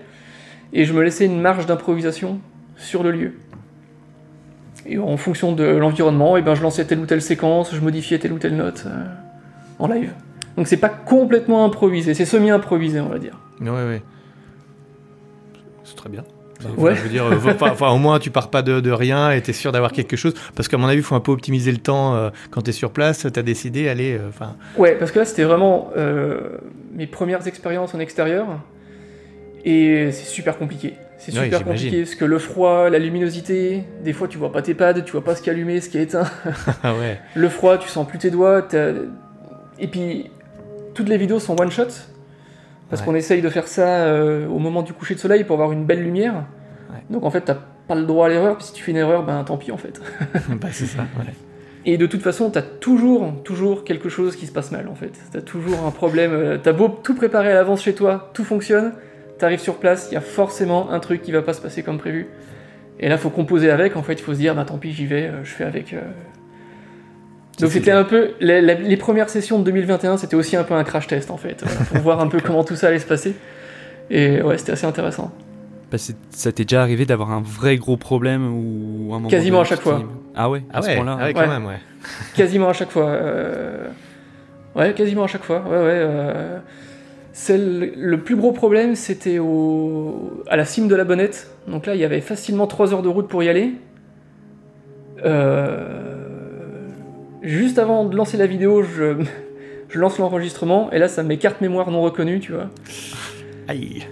et 0.73 0.85
je 0.85 0.93
me 0.93 1.03
laissais 1.03 1.27
une 1.27 1.41
marge 1.41 1.67
d'improvisation 1.67 2.41
sur 2.77 3.03
le 3.03 3.13
lieu. 3.13 3.35
Et 4.87 4.99
en 4.99 5.17
fonction 5.17 5.53
de 5.53 5.65
l'environnement, 5.65 6.37
et 6.37 6.43
ben, 6.43 6.55
je 6.55 6.63
lançais 6.63 6.85
telle 6.85 7.01
ou 7.01 7.07
telle 7.07 7.23
séquence, 7.23 7.75
je 7.75 7.81
modifiais 7.81 8.19
telle 8.19 8.33
ou 8.33 8.39
telle 8.39 8.57
note 8.57 8.85
euh, 8.87 9.05
en 9.79 9.87
live. 9.87 10.13
Donc 10.57 10.67
c'est 10.67 10.77
pas 10.79 10.89
complètement 10.89 11.65
improvisé, 11.65 12.15
c'est 12.15 12.25
semi-improvisé, 12.25 13.01
on 13.01 13.09
va 13.09 13.19
dire. 13.19 13.39
Ouais, 13.61 13.71
ouais. 13.71 14.03
C'est 15.85 15.97
très 15.97 16.09
bien. 16.09 16.25
Enfin, 16.61 16.71
Ouais. 16.77 16.97
Je 16.97 17.03
veux 17.03 17.09
dire, 17.09 17.25
euh, 17.27 17.55
enfin, 17.61 17.91
au 17.91 17.99
moins 17.99 18.19
tu 18.19 18.31
pars 18.31 18.51
pas 18.51 18.63
de, 18.63 18.81
de 18.81 18.91
rien 18.91 19.31
et 19.31 19.41
t'es 19.41 19.53
sûr 19.53 19.73
d'avoir 19.73 19.93
quelque 19.93 20.17
chose. 20.17 20.35
Parce 20.55 20.69
qu'à 20.69 20.77
mon 20.77 20.87
avis, 20.87 20.99
il 20.99 21.05
faut 21.05 21.15
un 21.15 21.21
peu 21.21 21.33
optimiser 21.33 21.71
le 21.71 21.79
temps 21.79 22.15
euh, 22.15 22.31
quand 22.51 22.63
t'es 22.63 22.73
sur 22.73 22.91
place. 22.91 23.27
T'as 23.33 23.43
décidé, 23.43 23.89
allez, 23.89 24.19
euh, 24.19 24.31
Ouais, 24.77 24.95
parce 24.97 25.13
que 25.13 25.21
là, 25.21 25.25
c'était 25.25 25.45
vraiment 25.45 25.91
euh, 25.97 26.59
mes 26.95 27.07
premières 27.07 27.47
expériences 27.47 27.95
en 27.95 28.01
extérieur. 28.01 28.47
Et 29.65 30.11
c'est 30.13 30.27
super 30.27 30.57
compliqué. 30.57 30.95
C'est 31.19 31.33
super 31.33 31.65
compliqué 31.65 32.03
parce 32.03 32.15
que 32.15 32.25
le 32.25 32.39
froid, 32.39 32.89
la 32.91 33.01
luminosité, 33.01 33.83
des 34.05 34.13
fois 34.13 34.29
tu 34.29 34.39
vois 34.39 34.53
pas 34.53 34.63
tes 34.63 34.73
pads, 34.75 35.01
tu 35.03 35.13
vois 35.13 35.25
pas 35.25 35.35
ce 35.35 35.43
qui 35.43 35.51
est 35.51 35.53
allumé, 35.53 35.81
ce 35.81 35.89
qui 35.89 35.99
est 35.99 36.03
éteint. 36.03 36.31
ah 36.85 36.95
ouais. 36.95 37.19
Le 37.35 37.49
froid, 37.49 37.77
tu 37.77 37.89
sens 37.89 38.07
plus 38.07 38.19
tes 38.19 38.31
doigts. 38.31 38.67
Et 39.81 39.89
puis, 39.89 40.31
toutes 40.95 41.09
les 41.09 41.19
vidéos 41.19 41.41
sont 41.41 41.61
one 41.61 41.71
shot. 41.71 41.89
Parce 42.91 43.03
Ouais. 43.03 43.07
qu'on 43.07 43.15
essaye 43.15 43.43
de 43.43 43.49
faire 43.49 43.69
ça 43.69 43.87
euh, 44.07 44.47
au 44.49 44.59
moment 44.59 44.83
du 44.83 44.93
coucher 44.93 45.15
de 45.15 45.21
soleil 45.21 45.45
pour 45.45 45.55
avoir 45.55 45.73
une 45.73 45.85
belle 45.85 46.03
lumière. 46.03 46.35
Ouais. 46.91 47.03
Donc 47.11 47.25
en 47.25 47.31
fait, 47.31 47.43
t'as 47.43 47.57
pas 47.87 47.95
le 47.95 48.05
droit 48.05 48.27
à 48.27 48.29
l'erreur, 48.29 48.57
puis 48.57 48.67
si 48.67 48.73
tu 48.73 48.83
fais 48.83 48.91
une 48.93 48.97
erreur, 48.99 49.25
ben 49.25 49.43
tant 49.45 49.57
pis 49.57 49.73
en 49.73 49.77
fait. 49.77 50.01
bah, 50.61 50.69
c'est 50.73 50.87
ça, 50.87 51.03
ouais. 51.19 51.33
Et 51.87 51.97
de 51.97 52.07
toute 52.07 52.23
façon, 52.23 52.51
t'as 52.51 52.61
toujours, 52.63 53.43
toujours 53.45 53.85
quelque 53.85 54.09
chose 54.09 54.37
qui 54.37 54.47
se 54.47 54.53
passe 54.53 54.73
mal 54.73 54.89
en 54.89 54.95
fait. 54.95 55.13
T'as 55.33 55.41
toujours 55.41 55.85
un 55.87 55.91
problème. 55.91 56.33
euh, 56.33 56.59
T'as 56.63 56.73
beau 56.73 56.89
tout 56.89 57.15
préparer 57.15 57.51
à 57.51 57.55
l'avance 57.55 57.83
chez 57.83 57.95
toi, 57.95 58.31
tout 58.35 58.45
fonctionne. 58.45 58.93
T'arrives 59.39 59.61
sur 59.61 59.77
place, 59.77 60.09
il 60.11 60.15
y 60.15 60.17
a 60.17 60.21
forcément 60.21 60.91
un 60.91 60.99
truc 60.99 61.23
qui 61.23 61.31
va 61.33 61.43
pas 61.43 61.53
se 61.53 61.61
passer 61.61 61.83
comme 61.83 61.99
prévu. 61.99 62.27
Et 63.01 63.09
là, 63.09 63.17
faut 63.17 63.31
composer 63.31 63.71
avec. 63.71 63.97
En 63.97 64.03
fait, 64.03 64.15
il 64.15 64.23
faut 64.23 64.33
se 64.35 64.39
dire, 64.39 64.55
bah 64.57 64.65
tant 64.65 64.77
pis, 64.79 64.93
j'y 64.93 65.07
vais, 65.07 65.29
euh, 65.29 65.45
je 65.45 65.51
fais 65.51 65.65
avec. 65.65 65.93
euh. 65.95 66.01
Donc 67.61 67.71
c'était 67.71 67.91
un 67.91 68.05
peu 68.05 68.31
les, 68.41 68.61
la- 68.61 68.75
les 68.75 68.97
premières 68.97 69.29
sessions 69.29 69.59
de 69.59 69.65
2021, 69.65 70.17
c'était 70.17 70.37
aussi 70.37 70.57
un 70.57 70.65
peu 70.65 70.75
un 70.75 70.85
crash 70.85 71.07
test 71.09 71.31
en 71.31 71.37
fait, 71.37 71.63
voilà, 71.65 71.81
pour 71.87 71.99
voir 71.99 72.21
un 72.21 72.29
peu 72.29 72.39
comment 72.41 72.63
tout 72.65 72.77
ça 72.77 72.89
allait 72.89 72.99
se 72.99 73.07
passer. 73.07 73.35
Et 74.11 74.41
ouais, 74.43 74.57
c'était 74.59 74.73
assez 74.73 74.87
intéressant. 74.87 75.33
Bah, 75.91 75.99
ça 76.31 76.53
t'est 76.53 76.65
déjà 76.65 76.83
arrivé 76.83 77.05
d'avoir 77.07 77.31
un 77.33 77.41
vrai 77.43 77.77
gros 77.77 77.97
problème 77.97 78.43
ou 78.47 79.07
un 79.15 79.17
moment 79.19 79.29
Quasiment 79.29 79.61
à 79.61 79.65
chaque 79.65 79.81
fois. 79.81 80.03
Ah 80.35 80.49
ouais, 80.51 80.63
à 80.73 80.79
Ah 80.79 80.83
ce 80.83 80.91
point-là. 80.95 81.17
ah 81.21 81.25
ouais, 81.25 81.33
quand 81.35 81.41
Ouais. 81.41 81.47
même, 81.49 81.67
ouais. 81.67 81.79
Quasiment 82.37 82.69
à 82.69 82.73
chaque 82.75 82.91
fois. 82.91 83.09
euh, 83.09 83.87
Ouais, 84.77 84.93
quasiment 84.93 85.25
à 85.25 85.27
chaque 85.27 85.43
fois. 85.45 85.61
Ouais, 85.63 85.71
ouais. 85.79 85.79
euh, 85.89 86.59
celle- 87.33 87.93
Le 87.97 88.21
plus 88.21 88.37
gros 88.37 88.53
problème, 88.53 88.95
c'était 88.95 89.39
au... 89.41 90.43
à 90.49 90.57
la 90.57 90.65
cime 90.65 90.89
de 90.89 90.95
la 90.95 91.05
Bonnette. 91.05 91.51
Donc 91.67 91.87
là, 91.87 91.95
il 91.95 92.01
y 92.01 92.05
avait 92.05 92.21
facilement 92.21 92.67
3 92.67 92.93
heures 92.95 93.03
de 93.03 93.09
route 93.09 93.27
pour 93.29 93.43
y 93.43 93.49
aller. 93.49 93.73
Euh, 95.25 96.08
Juste 97.43 97.79
avant 97.79 98.05
de 98.05 98.17
lancer 98.17 98.37
la 98.37 98.47
vidéo, 98.47 98.83
je, 98.83 99.25
je 99.89 99.99
lance 99.99 100.19
l'enregistrement, 100.19 100.91
et 100.93 100.99
là, 100.99 101.09
ça 101.09 101.23
me 101.23 101.29
met 101.29 101.37
carte 101.37 101.61
mémoire 101.61 101.91
non 101.91 102.03
reconnue, 102.03 102.41
tu 102.41 102.53
vois. 102.53 102.69
Aïe. 103.69 104.07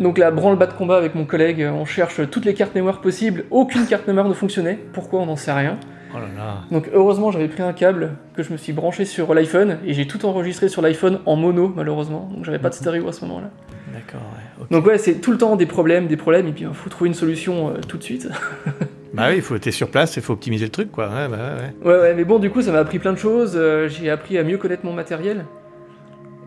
Donc 0.00 0.18
là, 0.18 0.30
branle-bas 0.30 0.66
de 0.66 0.72
combat 0.72 0.96
avec 0.96 1.14
mon 1.14 1.24
collègue, 1.24 1.68
on 1.72 1.84
cherche 1.84 2.28
toutes 2.30 2.44
les 2.44 2.54
cartes 2.54 2.74
mémoire 2.74 3.00
possibles. 3.00 3.44
Aucune 3.50 3.86
carte 3.86 4.06
mémoire 4.06 4.28
ne 4.28 4.34
fonctionnait. 4.34 4.78
Pourquoi 4.92 5.20
On 5.20 5.26
n'en 5.26 5.36
sait 5.36 5.52
rien. 5.52 5.78
Oh 6.14 6.18
là 6.18 6.26
là. 6.36 6.56
Donc 6.70 6.90
heureusement 6.92 7.30
j'avais 7.30 7.48
pris 7.48 7.62
un 7.62 7.72
câble 7.72 8.10
que 8.36 8.42
je 8.42 8.52
me 8.52 8.58
suis 8.58 8.74
branché 8.74 9.06
sur 9.06 9.32
l'iPhone 9.32 9.78
et 9.86 9.94
j'ai 9.94 10.06
tout 10.06 10.26
enregistré 10.26 10.68
sur 10.68 10.82
l'iPhone 10.82 11.20
en 11.24 11.36
mono 11.36 11.72
malheureusement 11.74 12.28
donc 12.34 12.44
j'avais 12.44 12.58
pas 12.58 12.68
de 12.68 12.74
stéréo 12.74 13.08
à 13.08 13.12
ce 13.14 13.24
moment-là. 13.24 13.50
D'accord, 13.94 14.20
ouais. 14.60 14.66
Donc 14.70 14.84
ouais 14.84 14.98
c'est 14.98 15.22
tout 15.22 15.32
le 15.32 15.38
temps 15.38 15.56
des 15.56 15.64
problèmes, 15.64 16.08
des 16.08 16.18
problèmes 16.18 16.48
et 16.48 16.52
puis 16.52 16.64
il 16.64 16.74
faut 16.74 16.90
trouver 16.90 17.08
une 17.08 17.14
solution 17.14 17.70
euh, 17.70 17.80
tout 17.88 17.96
de 17.96 18.02
suite. 18.02 18.28
Bah 19.14 19.26
oui, 19.28 19.36
il 19.36 19.42
faut 19.42 19.54
être 19.54 19.70
sur 19.70 19.90
place, 19.90 20.16
il 20.16 20.22
faut 20.22 20.32
optimiser 20.32 20.64
le 20.64 20.70
truc, 20.70 20.90
quoi. 20.90 21.08
Ouais, 21.08 21.28
bah 21.28 21.36
ouais, 21.36 21.90
ouais. 21.90 22.00
ouais 22.00 22.14
mais 22.14 22.24
bon 22.24 22.38
du 22.38 22.50
coup 22.50 22.62
ça 22.62 22.72
m'a 22.72 22.78
appris 22.78 22.98
plein 22.98 23.12
de 23.12 23.18
choses, 23.18 23.52
euh, 23.56 23.88
j'ai 23.88 24.08
appris 24.10 24.38
à 24.38 24.44
mieux 24.44 24.56
connaître 24.56 24.84
mon 24.86 24.92
matériel 24.92 25.44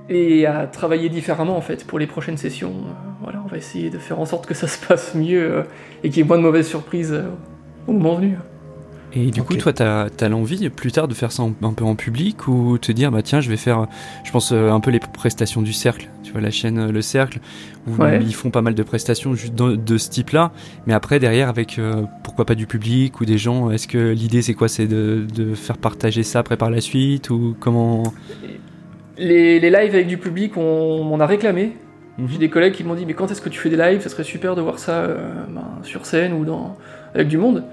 et 0.10 0.46
à 0.46 0.68
travailler 0.68 1.10
différemment 1.10 1.58
en 1.58 1.62
fait 1.62 1.86
pour 1.86 2.00
les 2.00 2.08
prochaines 2.08 2.38
sessions. 2.38 2.74
Euh, 2.74 2.94
voilà 3.22 3.42
on 3.46 3.48
va 3.48 3.58
essayer 3.58 3.90
de 3.90 4.00
faire 4.00 4.20
en 4.20 4.26
sorte 4.26 4.48
que 4.48 4.54
ça 4.54 4.68
se 4.68 4.84
passe 4.86 5.14
mieux 5.16 5.52
euh, 5.52 5.64
et 6.04 6.10
qu'il 6.10 6.18
y 6.18 6.22
ait 6.22 6.28
moins 6.28 6.38
de 6.38 6.44
mauvaises 6.44 6.68
surprises 6.68 7.24
au 7.88 7.94
moment 7.94 8.16
venu. 8.16 8.38
Et 9.18 9.32
du 9.32 9.44
coup, 9.44 9.56
toi, 9.56 9.72
t'as 9.72 10.08
as, 10.20 10.30
l'envie 10.30 10.70
plus 10.70 10.92
tard 10.92 11.08
de 11.08 11.14
faire 11.14 11.32
ça 11.32 11.44
en- 11.44 11.54
un 11.64 11.72
peu 11.74 11.86
en 11.86 11.96
public 11.96 12.48
ou 12.50 12.78
te 12.78 12.92
dire, 12.92 13.12
bah 13.12 13.22
tiens, 13.22 13.40
je 13.40 13.50
vais 13.50 13.56
faire, 13.58 13.88
je 14.26 14.32
pense 14.32 14.52
euh, 14.52 14.70
un 14.72 14.82
peu 14.82 14.92
les 14.92 15.00
prestations 15.00 15.62
du 15.62 15.72
cercle, 15.72 16.10
tu 16.24 16.34
vois, 16.34 16.42
la 16.42 16.52
chaîne 16.52 16.78
euh, 16.80 16.92
Le 16.92 17.02
Cercle, 17.02 17.40
où 17.88 18.02
Ouais. 18.02 18.20
ils 18.22 18.34
font 18.36 18.50
pas 18.50 18.62
mal 18.62 18.76
de 18.76 18.84
prestations 18.84 19.34
juste 19.34 19.56
de, 19.56 19.76
de 19.78 19.98
ce 19.98 20.10
type-là, 20.10 20.52
mais 20.86 20.94
après, 20.94 21.20
derrière, 21.20 21.48
avec 21.48 21.80
euh, 21.80 22.04
pourquoi 22.24 22.44
pas 22.46 22.56
du 22.56 22.68
public 22.68 23.22
ou 23.22 23.26
des 23.26 23.38
gens, 23.38 23.72
est-ce 23.72 23.88
que 23.88 24.12
l'idée 24.12 24.42
c'est 24.42 24.54
quoi? 24.54 24.68
C'est 24.68 24.88
de, 24.88 25.26
de 25.34 25.56
faire 25.56 25.78
partager 25.78 26.24
ça 26.24 26.40
après 26.40 26.58
par 26.58 26.70
la 26.70 26.82
suite 26.82 27.30
ou 27.30 27.56
comment? 27.60 28.04
Les, 29.18 29.60
les 29.62 29.70
lives 29.70 29.94
avec 29.96 30.08
du 30.08 30.18
public 30.18 30.58
on 30.58 31.04
m'en 31.06 31.20
a 31.22 31.26
réclamé. 31.26 31.78
Mhm. 32.18 32.28
J'ai 32.32 32.38
des 32.38 32.50
collègues 32.50 32.74
qui 32.74 32.84
m'ont 32.84 32.96
dit 32.96 33.06
mais 33.06 33.14
quand 33.14 33.32
est-ce 33.32 33.42
que 33.42 33.50
tu 33.50 33.60
fais 33.60 33.70
des 33.70 33.78
lives? 33.78 34.02
Ça 34.02 34.10
serait 34.10 34.24
super 34.26 34.56
de 34.56 34.62
voir 34.62 34.78
ça 34.80 34.92
euh, 35.04 35.32
ben, 35.50 35.64
sur 35.84 36.06
scène 36.06 36.34
ou 36.34 36.44
dans 36.44 36.78
avec 37.14 37.30
du 37.30 37.38
monde. 37.38 37.64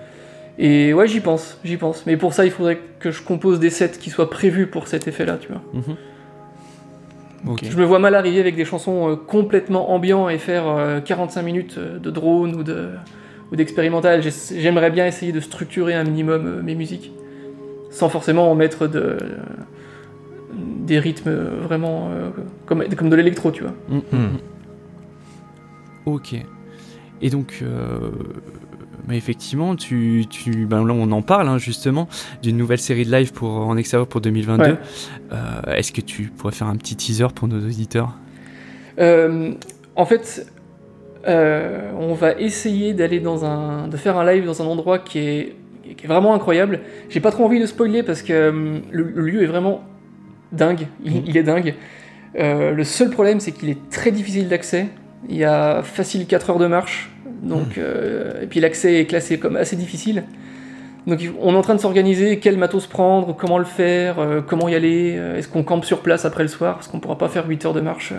Et 0.59 0.93
ouais 0.93 1.09
j'y 1.09 1.21
pense, 1.21 1.59
j'y 1.65 1.77
pense. 1.77 2.05
Mais 2.07 2.17
pour 2.17 2.35
ça 2.35 2.45
il 2.45 2.51
faudrait 2.51 2.81
que 2.99 3.11
je 3.11 3.23
compose 3.23 3.59
des 3.61 3.71
sets 3.71 3.99
qui 3.99 4.11
soient 4.11 4.31
prévus 4.31 4.67
pour 4.67 4.89
cet 4.89 5.09
effet-là, 5.09 5.39
tu 5.41 5.49
vois. 5.49 5.63
Mhm. 5.73 5.97
Ok. 7.49 7.65
Je 7.69 7.77
me 7.77 7.85
vois 7.85 7.99
mal 7.99 8.15
arriver 8.15 8.39
avec 8.39 8.55
des 8.55 8.65
chansons 8.65 9.11
euh, 9.11 9.17
complètement 9.17 9.91
ambiants 9.91 10.29
et 10.29 10.39
faire 10.39 10.69
euh, 10.69 11.01
45 11.01 11.43
minutes 11.43 11.75
euh, 11.79 11.99
de 11.99 12.11
drone 12.11 12.55
ou 12.55 12.63
de 12.63 12.91
ou 13.51 13.57
d'expérimental. 13.57 14.23
J'aimerais 14.57 14.91
bien 14.91 15.07
essayer 15.07 15.33
de 15.33 15.41
structurer 15.41 15.95
un 15.95 16.05
minimum 16.05 16.47
euh, 16.47 16.63
mes 16.63 16.75
musiques, 16.75 17.13
sans 17.91 18.09
forcément 18.09 18.51
en 18.51 18.55
mettre 18.55 18.87
de 18.87 19.01
euh, 19.01 19.17
des 20.53 20.99
rythmes 20.99 21.29
euh, 21.29 21.61
vraiment 21.63 22.11
euh, 22.11 22.31
comme, 22.67 22.85
comme 22.97 23.11
de 23.11 23.17
l'électro, 23.17 23.51
tu 23.51 23.63
vois. 23.63 23.75
Mhm. 23.89 24.03
Hmm. 24.13 24.37
Ok. 26.07 26.35
Et 27.21 27.31
donc, 27.31 27.61
euh, 27.63 28.11
bah, 29.07 29.15
effectivement, 29.15 29.75
tu, 29.77 30.25
tu, 30.31 30.67
ben 30.67 30.85
là 30.87 30.95
on 30.95 31.11
en 31.13 31.23
parle 31.23 31.49
hein, 31.49 31.59
justement 31.59 32.09
d'une 32.43 32.57
nouvelle 32.57 32.79
série 32.79 33.05
de 33.05 33.11
live 33.13 33.33
pour 33.33 33.51
en 33.51 33.77
extérieur 33.77 34.07
pour 34.07 34.21
2022. 34.21 34.63
Ouais. 34.65 34.77
Euh, 35.33 35.75
Est-ce 35.75 35.93
que 35.93 36.01
tu 36.01 36.25
pourrais 36.25 36.53
faire 36.53 36.69
un 36.69 36.77
petit 36.77 36.97
teaser 36.97 37.27
pour 37.35 37.49
nos 37.49 37.59
auditeurs? 37.59 38.13
Euh, 38.99 39.53
en 39.97 40.05
fait, 40.07 40.47
euh, 41.27 41.91
on 41.99 42.15
va 42.15 42.33
essayer 42.33 42.95
d'aller 42.95 43.21
dans 43.21 43.45
un, 43.45 43.89
de 43.89 43.97
faire 43.97 44.17
un 44.19 44.25
live 44.31 44.45
dans 44.45 44.63
un 44.63 44.67
endroit 44.67 44.99
qui 44.99 45.19
est, 45.19 45.57
qui 45.97 46.05
est 46.05 46.09
vraiment 46.09 46.35
incroyable. 46.35 46.81
J'ai 47.09 47.21
pas 47.21 47.31
trop 47.31 47.45
envie 47.45 47.61
de 47.61 47.67
spoiler 47.67 48.03
parce 48.03 48.23
que 48.23 48.81
le, 48.91 49.03
le 49.15 49.23
lieu 49.27 49.43
est 49.43 49.47
vraiment 49.47 49.83
dingue. 50.53 50.87
Il, 51.05 51.13
Mhm. 51.13 51.23
il 51.27 51.37
est 51.37 51.43
dingue. 51.43 51.75
Le 52.35 52.83
seul 52.85 53.11
problème, 53.11 53.41
c'est 53.41 53.53
qu'il 53.53 53.69
est 53.69 53.91
très 53.91 54.11
difficile 54.11 54.49
d'accès. 54.49 54.89
Il 55.29 55.37
y 55.37 55.45
a 55.45 55.83
facile 55.83 56.27
4 56.27 56.51
heures 56.51 56.59
de 56.59 56.67
marche. 56.67 57.12
Donc, 57.43 57.77
euh, 57.77 58.41
et 58.43 58.47
puis 58.47 58.61
l'accès 58.61 59.01
est 59.01 59.07
classé 59.07 59.39
comme 59.39 59.57
assez 59.57 59.75
difficile. 59.77 60.23
Donc 61.09 61.19
on 61.41 61.53
est 61.55 61.57
en 61.57 61.63
train 61.63 61.75
de 61.75 61.81
s'organiser 61.81 62.39
quel 62.39 62.57
matos 62.57 62.87
prendre, 62.87 63.35
comment 63.35 63.59
le 63.59 63.65
faire, 63.65 64.21
euh, 64.21 64.41
comment 64.41 64.69
y 64.69 64.77
aller, 64.77 65.17
euh, 65.17 65.37
est-ce 65.37 65.49
qu'on 65.49 65.65
campe 65.65 65.85
sur 65.85 66.01
place 66.03 66.25
après 66.25 66.45
le 66.45 66.49
soir, 66.49 66.75
parce 66.77 66.87
qu'on 66.87 67.01
pourra 67.01 67.19
pas 67.19 67.29
faire 67.29 67.49
8 67.49 67.67
heures 67.67 67.75
de 67.75 67.81
marche 67.81 68.13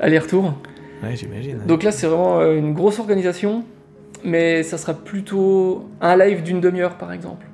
aller-retour. 0.00 0.54
Ouais, 1.02 1.14
j'imagine. 1.14 1.58
Donc 1.66 1.82
là, 1.82 1.92
c'est 1.92 2.06
vraiment 2.06 2.42
une 2.50 2.72
grosse 2.72 2.98
organisation, 2.98 3.64
mais 4.24 4.62
ça 4.62 4.78
sera 4.78 4.94
plutôt 4.94 5.88
un 6.00 6.16
live 6.16 6.42
d'une 6.42 6.60
demi-heure, 6.60 6.94
par 6.96 7.12
exemple. 7.12 7.44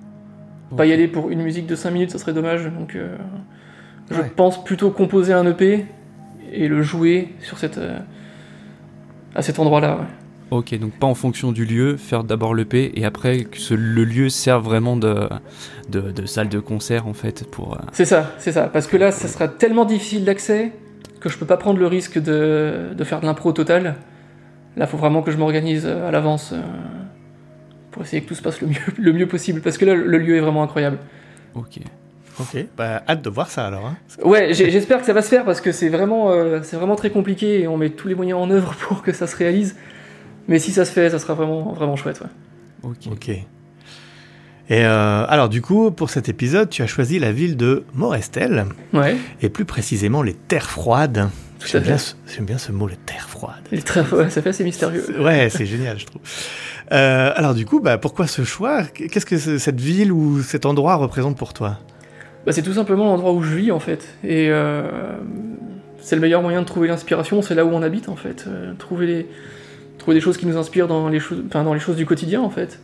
Pas 0.76 0.86
y 0.86 0.92
aller 0.92 1.08
pour 1.08 1.30
une 1.30 1.42
musique 1.42 1.66
de 1.66 1.74
5 1.74 1.90
minutes, 1.90 2.10
ça 2.12 2.18
serait 2.18 2.34
dommage. 2.34 2.64
Donc, 2.66 2.96
je 4.10 4.16
Ouais. 4.16 4.30
pense 4.36 4.62
plutôt 4.62 4.90
composer 4.90 5.32
un 5.32 5.46
EP 5.46 5.84
et 6.52 6.68
le 6.68 6.82
jouer 6.82 7.34
sur 7.40 7.58
cette, 7.58 7.80
à 9.34 9.42
cet 9.42 9.58
endroit-là. 9.58 9.96
ouais. 9.96 10.06
Ok, 10.50 10.74
donc 10.78 10.92
pas 10.92 11.06
en 11.06 11.14
fonction 11.14 11.52
du 11.52 11.66
lieu, 11.66 11.96
faire 11.98 12.24
d'abord 12.24 12.54
l'EP 12.54 12.92
et 12.98 13.04
après 13.04 13.44
que 13.44 13.58
ce- 13.58 13.74
le 13.74 14.04
lieu 14.04 14.30
serve 14.30 14.64
vraiment 14.64 14.96
de, 14.96 15.28
de, 15.90 16.00
de 16.00 16.26
salle 16.26 16.48
de 16.48 16.58
concert 16.58 17.06
en 17.06 17.12
fait 17.12 17.44
pour. 17.50 17.74
euh, 17.74 17.78
C'est 17.92 18.06
ça, 18.06 18.32
c'est 18.38 18.52
ça. 18.52 18.62
Parce 18.68 18.86
que 18.86 18.96
là, 18.96 19.10
ça 19.12 19.28
sera 19.28 19.46
tellement 19.48 19.84
difficile 19.84 20.24
d'accès 20.24 20.72
que 21.20 21.28
je 21.28 21.36
peux 21.36 21.44
pas 21.46 21.58
prendre 21.58 21.78
le 21.78 21.86
risque 21.86 22.18
de, 22.18 22.94
de 22.96 23.04
faire 23.04 23.20
de 23.20 23.26
l'impro 23.26 23.52
total. 23.52 23.96
Là, 24.76 24.86
faut 24.86 24.96
vraiment 24.96 25.20
que 25.22 25.30
je 25.30 25.36
m'organise 25.36 25.84
euh, 25.84 26.08
à 26.08 26.10
l'avance 26.12 26.52
euh, 26.54 26.60
pour 27.90 28.02
essayer 28.02 28.22
que 28.22 28.28
tout 28.28 28.34
se 28.34 28.42
passe 28.42 28.60
le 28.60 28.68
mieux, 28.68 28.76
le 28.98 29.12
mieux 29.12 29.26
possible. 29.28 29.60
Parce 29.60 29.76
que 29.78 29.84
là, 29.84 29.94
le 29.94 30.18
lieu 30.18 30.36
est 30.36 30.40
vraiment 30.40 30.62
incroyable. 30.62 30.98
Ok. 31.54 31.80
Ok, 32.40 32.56
bah 32.76 33.02
hâte 33.08 33.20
de 33.22 33.30
voir 33.30 33.50
ça 33.50 33.66
alors. 33.66 33.84
Hein. 33.86 33.96
Ouais, 34.24 34.54
j'espère 34.54 35.00
que 35.00 35.04
ça 35.06 35.12
va 35.12 35.22
se 35.22 35.28
faire 35.28 35.44
parce 35.44 35.60
que 35.60 35.72
c'est 35.72 35.88
vraiment, 35.88 36.30
euh, 36.30 36.60
c'est 36.62 36.76
vraiment 36.76 36.94
très 36.94 37.10
compliqué 37.10 37.62
et 37.62 37.66
on 37.66 37.76
met 37.76 37.90
tous 37.90 38.06
les 38.06 38.14
moyens 38.14 38.38
en 38.40 38.48
œuvre 38.50 38.74
pour 38.80 39.02
que 39.02 39.12
ça 39.12 39.26
se 39.26 39.36
réalise. 39.36 39.74
Mais 40.48 40.58
si 40.58 40.72
ça 40.72 40.84
se 40.84 40.90
fait, 40.92 41.10
ça 41.10 41.18
sera 41.18 41.34
vraiment, 41.34 41.72
vraiment 41.72 41.94
chouette. 41.96 42.20
Ouais. 42.20 42.90
Ok. 42.90 43.12
Ok. 43.12 43.28
Et 44.70 44.84
euh, 44.84 45.24
alors 45.28 45.48
du 45.48 45.62
coup, 45.62 45.90
pour 45.90 46.10
cet 46.10 46.28
épisode, 46.28 46.68
tu 46.68 46.82
as 46.82 46.86
choisi 46.86 47.18
la 47.18 47.32
ville 47.32 47.56
de 47.56 47.84
Morestel, 47.94 48.66
Ouais, 48.92 49.16
et 49.40 49.48
plus 49.48 49.64
précisément 49.64 50.22
les 50.22 50.34
terres 50.34 50.68
froides. 50.70 51.28
tout 51.58 51.64
à 51.66 51.70
J'aime 51.70 51.82
bien, 51.84 51.92
fait. 51.96 51.98
ce- 52.26 52.34
j'aime 52.34 52.44
bien 52.44 52.58
ce 52.58 52.70
mot, 52.72 52.86
les 52.86 52.96
terres 52.96 53.28
froides. 53.30 53.54
Est 53.72 53.86
très- 53.86 54.02
ouais, 54.12 54.28
ça 54.28 54.42
fait 54.42 54.50
assez 54.50 54.64
mystérieux. 54.64 55.04
Ouais, 55.22 55.48
c'est 55.50 55.64
génial, 55.64 55.98
je 55.98 56.04
trouve. 56.04 56.20
Euh, 56.92 57.32
alors 57.34 57.54
du 57.54 57.64
coup, 57.64 57.80
bah, 57.80 57.96
pourquoi 57.96 58.26
ce 58.26 58.44
choix? 58.44 58.82
Qu'est-ce 58.84 59.24
que 59.26 59.38
ce- 59.38 59.56
cette 59.58 59.80
ville 59.80 60.12
ou 60.12 60.42
cet 60.42 60.66
endroit 60.66 60.96
représente 60.96 61.36
pour 61.38 61.54
toi? 61.54 61.78
Bah, 62.44 62.52
c'est 62.52 62.62
tout 62.62 62.74
simplement 62.74 63.06
l'endroit 63.06 63.32
où 63.32 63.42
je 63.42 63.54
vis 63.54 63.70
en 63.72 63.80
fait. 63.80 64.06
Et 64.22 64.48
euh, 64.50 64.82
c'est 65.98 66.14
le 66.14 66.20
meilleur 66.20 66.42
moyen 66.42 66.60
de 66.60 66.66
trouver 66.66 66.88
l'inspiration, 66.88 67.40
c'est 67.40 67.54
là 67.54 67.64
où 67.64 67.70
on 67.70 67.82
habite 67.82 68.10
en 68.10 68.16
fait. 68.16 68.44
Euh, 68.46 68.74
trouver, 68.78 69.06
les, 69.06 69.26
trouver 69.98 70.14
des 70.14 70.20
choses 70.20 70.36
qui 70.36 70.46
nous 70.46 70.56
inspirent 70.56 70.88
dans 70.88 71.08
les, 71.08 71.20
choses, 71.20 71.42
enfin, 71.46 71.64
dans 71.64 71.74
les 71.74 71.80
choses 71.80 71.96
du 71.96 72.06
quotidien 72.06 72.40
en 72.40 72.50
fait. 72.50 72.80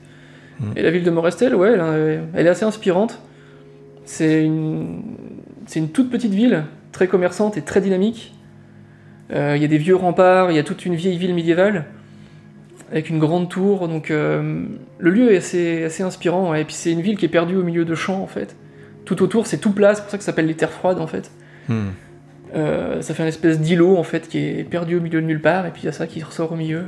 Mm. 0.60 0.64
Et 0.76 0.82
la 0.82 0.90
ville 0.90 1.04
de 1.04 1.10
Morestel, 1.10 1.54
ouais, 1.54 1.72
elle, 1.72 2.22
elle 2.34 2.46
est 2.46 2.50
assez 2.50 2.64
inspirante. 2.64 3.20
C'est 4.04 4.44
une, 4.44 5.02
c'est 5.66 5.78
une 5.78 5.88
toute 5.88 6.10
petite 6.10 6.32
ville, 6.32 6.64
très 6.92 7.08
commerçante 7.08 7.56
et 7.56 7.62
très 7.62 7.80
dynamique. 7.80 8.34
Euh, 9.32 9.54
Il 9.56 9.62
y 9.62 9.64
a 9.64 9.68
des 9.68 9.78
vieux 9.78 9.96
remparts, 9.96 10.50
il 10.50 10.56
y 10.56 10.60
a 10.60 10.64
toute 10.64 10.84
une 10.84 10.94
vieille 10.94 11.16
ville 11.16 11.34
médiévale 11.34 11.86
avec 12.90 13.08
une 13.08 13.18
grande 13.18 13.48
tour. 13.48 13.88
Donc 13.88 14.10
euh, 14.10 14.64
le 14.98 15.10
lieu 15.10 15.32
est 15.32 15.38
assez, 15.38 15.84
assez 15.84 16.02
inspirant. 16.02 16.50
ouais. 16.50 16.62
Et 16.62 16.64
puis 16.64 16.74
c'est 16.74 16.92
une 16.92 17.00
ville 17.00 17.16
qui 17.16 17.24
est 17.24 17.30
perdue 17.30 17.56
au 17.56 17.62
milieu 17.62 17.84
de 17.84 17.94
champs 17.94 18.22
en 18.22 18.26
fait 18.26 18.54
tout 19.04 19.22
autour, 19.22 19.46
c'est 19.46 19.58
tout 19.58 19.72
plat, 19.72 19.94
c'est 19.94 20.02
pour 20.02 20.10
ça 20.10 20.18
que 20.18 20.24
ça 20.24 20.32
s'appelle 20.32 20.46
les 20.46 20.54
terres 20.54 20.72
froides 20.72 20.98
en 20.98 21.06
fait. 21.06 21.30
Hmm. 21.68 21.88
Euh, 22.54 23.02
ça 23.02 23.14
fait 23.14 23.22
une 23.22 23.28
espèce 23.28 23.60
d'îlot 23.60 23.96
en 23.96 24.04
fait 24.04 24.28
qui 24.28 24.38
est 24.38 24.64
perdu 24.64 24.96
au 24.96 25.00
milieu 25.00 25.20
de 25.20 25.26
nulle 25.26 25.40
part, 25.40 25.66
et 25.66 25.70
puis 25.70 25.82
il 25.82 25.86
y 25.86 25.88
a 25.88 25.92
ça 25.92 26.06
qui 26.06 26.22
ressort 26.22 26.52
au 26.52 26.56
milieu. 26.56 26.82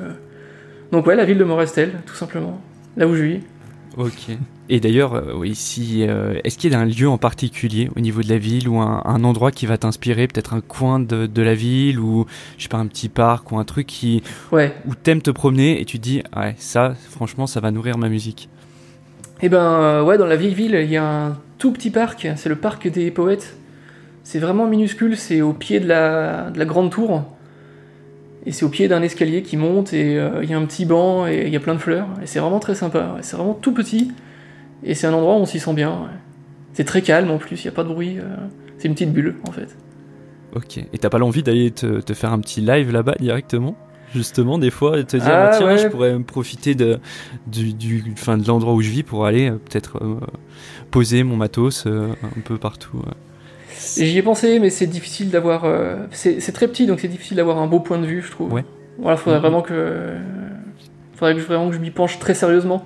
Donc 0.93 1.07
ouais, 1.07 1.17
la 1.17 1.25
ville 1.25 1.39
de 1.39 1.45
Morestel, 1.45 1.93
tout 2.07 2.15
simplement, 2.15 2.61
là 2.97 3.07
où 3.07 3.15
je 3.15 3.23
vis. 3.23 3.41
Ok. 3.97 4.37
Et 4.69 4.81
d'ailleurs, 4.81 5.15
euh, 5.15 5.33
oui, 5.35 5.55
si, 5.55 6.05
euh, 6.07 6.39
est-ce 6.45 6.59
qu'il 6.59 6.73
y 6.73 6.75
a 6.75 6.79
un 6.79 6.85
lieu 6.85 7.09
en 7.09 7.19
particulier 7.19 7.89
au 7.97 8.01
niveau 8.01 8.21
de 8.21 8.29
la 8.29 8.37
ville 8.37 8.69
ou 8.69 8.79
un, 8.79 9.03
un 9.05 9.25
endroit 9.25 9.53
qui 9.53 9.65
va 9.65 9.79
t'inspirer, 9.79 10.27
peut-être 10.27 10.55
un 10.55 10.61
coin 10.61 10.99
de, 10.99 11.27
de, 11.27 11.43
la 11.43 11.55
ville 11.55 12.01
ou 12.01 12.27
je 12.59 12.65
sais 12.65 12.69
pas 12.69 12.79
un 12.79 12.87
petit 12.87 13.09
parc 13.09 13.53
ou 13.53 13.59
un 13.59 13.65
truc 13.65 13.87
qui 13.87 14.23
ouais. 14.51 14.75
où 14.87 14.95
t'aimes 14.95 15.23
te 15.23 15.31
promener 15.31 15.81
et 15.81 15.85
tu 15.85 15.99
te 15.99 16.03
dis 16.03 16.23
ouais 16.37 16.55
ça 16.59 16.95
franchement 17.11 17.47
ça 17.47 17.61
va 17.61 17.71
nourrir 17.71 17.97
ma 17.97 18.09
musique. 18.09 18.49
Eh 19.41 19.49
ben 19.49 19.59
euh, 19.59 20.03
ouais 20.03 20.19
dans 20.19 20.27
la 20.27 20.37
vieille 20.37 20.55
ville 20.55 20.75
il 20.75 20.91
y 20.91 20.97
a 20.97 21.27
un 21.29 21.39
tout 21.59 21.73
petit 21.73 21.91
parc, 21.91 22.27
c'est 22.37 22.49
le 22.49 22.57
parc 22.57 22.89
des 22.89 23.11
poètes. 23.11 23.57
C'est 24.27 24.41
vraiment 24.41 24.67
minuscule, 24.67 25.17
c'est 25.17 25.41
au 25.41 25.53
pied 25.53 25.79
de 25.79 25.87
la, 25.87 26.51
de 26.51 26.59
la 26.59 26.65
grande 26.65 26.91
tour. 26.91 27.23
Et 28.45 28.51
c'est 28.51 28.65
au 28.65 28.69
pied 28.69 28.89
d'un 28.89 29.01
escalier 29.03 29.43
qui 29.43 29.57
monte 29.57 29.93
et 29.93 30.19
euh, 30.19 30.43
il 30.43 30.51
y 30.51 30.53
a 30.53 30.59
un 30.59 30.65
petit 30.65 30.85
banc 30.85 31.29
et 31.29 31.45
il 31.47 31.53
y 31.53 31.55
a 31.55 31.61
plein 31.61 31.75
de 31.75 31.79
fleurs. 31.79 32.09
Et 32.21 32.27
c'est 32.27 32.41
vraiment 32.41 32.59
très 32.59 32.75
sympa. 32.75 33.13
Ouais. 33.15 33.21
C'est 33.23 33.37
vraiment 33.37 33.55
tout 33.55 33.73
petit. 33.73 34.11
Et 34.83 34.97
c'est 34.97 35.07
un 35.07 35.13
endroit 35.13 35.35
où 35.37 35.39
on 35.39 35.47
s'y 35.47 35.61
sent 35.61 35.75
bien. 35.75 35.91
Ouais. 35.91 36.17
C'est 36.73 36.83
très 36.83 37.03
calme 37.03 37.31
en 37.31 37.39
plus, 37.39 37.63
il 37.63 37.69
n'y 37.69 37.73
a 37.73 37.77
pas 37.77 37.85
de 37.85 37.89
bruit. 37.89 38.19
Euh, 38.19 38.25
c'est 38.79 38.89
une 38.89 38.95
petite 38.95 39.13
bulle 39.13 39.37
en 39.47 39.53
fait. 39.53 39.77
Ok. 40.57 40.79
Et 40.79 40.99
t'as 40.99 41.09
pas 41.09 41.19
l'envie 41.19 41.45
d'aller 41.45 41.71
te, 41.71 42.01
te, 42.01 42.13
faire 42.13 42.33
un 42.33 42.41
petit 42.41 42.61
live 42.61 42.91
là-bas 42.91 43.15
directement? 43.21 43.77
Justement, 44.13 44.59
des 44.59 44.71
fois, 44.71 44.99
et 44.99 45.05
te 45.05 45.19
dire, 45.19 45.27
Ah, 45.29 45.51
bah, 45.51 45.57
tiens, 45.57 45.67
ouais. 45.69 45.79
je 45.79 45.87
pourrais 45.87 46.19
profiter 46.19 46.75
de, 46.75 46.99
du, 47.47 47.75
du, 47.75 48.03
enfin, 48.13 48.39
de 48.39 48.47
l'endroit 48.49 48.75
où 48.75 48.81
je 48.81 48.91
vis 48.91 49.05
pour 49.05 49.25
aller 49.25 49.51
euh, 49.51 49.53
peut-être 49.53 50.01
poser 50.91 51.23
mon 51.23 51.37
matos 51.37 51.87
un 51.87 52.41
peu 52.45 52.57
partout. 52.57 53.01
J'y 53.97 54.19
ai 54.19 54.23
pensé, 54.23 54.59
mais 54.59 54.71
c'est 54.71 54.87
difficile 54.87 55.31
d'avoir. 55.31 55.65
euh, 55.65 55.97
c'est 56.13 56.53
très 56.53 56.69
petit, 56.69 56.87
donc 56.87 57.01
c'est 57.01 57.09
difficile 57.09 57.37
d'avoir 57.37 57.59
un 57.59 57.67
beau 57.67 57.81
point 57.81 57.99
de 57.99 58.07
vue, 58.07 58.23
je 58.23 58.31
trouve. 58.31 58.53
Ouais. 58.53 58.65
Voilà, 58.99 59.17
faudrait 59.17 59.39
Mhm. 59.39 59.43
vraiment 59.43 59.63
que. 59.63 60.15
Faudrait 61.15 61.35
que 61.35 61.41
je, 61.41 61.47
vraiment 61.47 61.69
que 61.69 61.75
je 61.75 61.81
m'y 61.81 61.91
penche 61.91 62.19
très 62.19 62.35
sérieusement. 62.35 62.85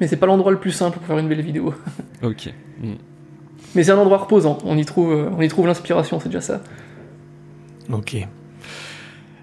Mais 0.00 0.08
c'est 0.08 0.16
pas 0.16 0.26
l'endroit 0.26 0.50
le 0.52 0.58
plus 0.58 0.72
simple 0.72 0.98
pour 0.98 1.06
faire 1.06 1.18
une 1.18 1.28
belle 1.28 1.40
vidéo. 1.42 1.74
Ok. 2.22 2.52
Mm. 2.80 2.92
Mais 3.74 3.82
c'est 3.84 3.90
un 3.92 3.98
endroit 3.98 4.18
reposant. 4.18 4.58
On 4.64 4.76
y 4.78 4.84
trouve, 4.84 5.12
euh, 5.12 5.28
on 5.36 5.42
y 5.42 5.48
trouve 5.48 5.66
l'inspiration, 5.66 6.18
c'est 6.20 6.28
déjà 6.28 6.40
ça. 6.40 6.60
Ok. 7.92 8.16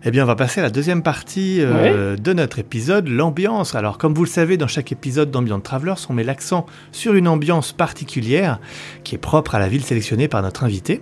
Eh 0.04 0.10
bien, 0.10 0.24
on 0.24 0.26
va 0.28 0.36
passer 0.36 0.60
à 0.60 0.64
la 0.64 0.72
deuxième 0.72 1.04
partie 1.04 1.58
euh, 1.60 2.16
de 2.16 2.34
notre 2.34 2.58
épisode, 2.58 3.08
l'ambiance. 3.08 3.76
Alors, 3.76 4.00
comme 4.00 4.16
vous 4.16 4.24
le 4.24 4.30
savez, 4.30 4.58
dans 4.58 4.66
chaque 4.66 4.92
épisode 4.92 5.30
d'Ambient 5.30 5.60
Travelers, 5.60 5.94
on 6.10 6.14
met 6.14 6.24
l'accent 6.24 6.66
sur 6.92 7.14
une 7.14 7.28
ambiance 7.28 7.72
particulière 7.72 8.60
qui 9.04 9.14
est 9.14 9.20
propre 9.20 9.54
à 9.54 9.60
la 9.60 9.68
ville 9.68 9.84
sélectionnée 9.84 10.28
par 10.28 10.42
notre 10.42 10.64
invité. 10.64 11.02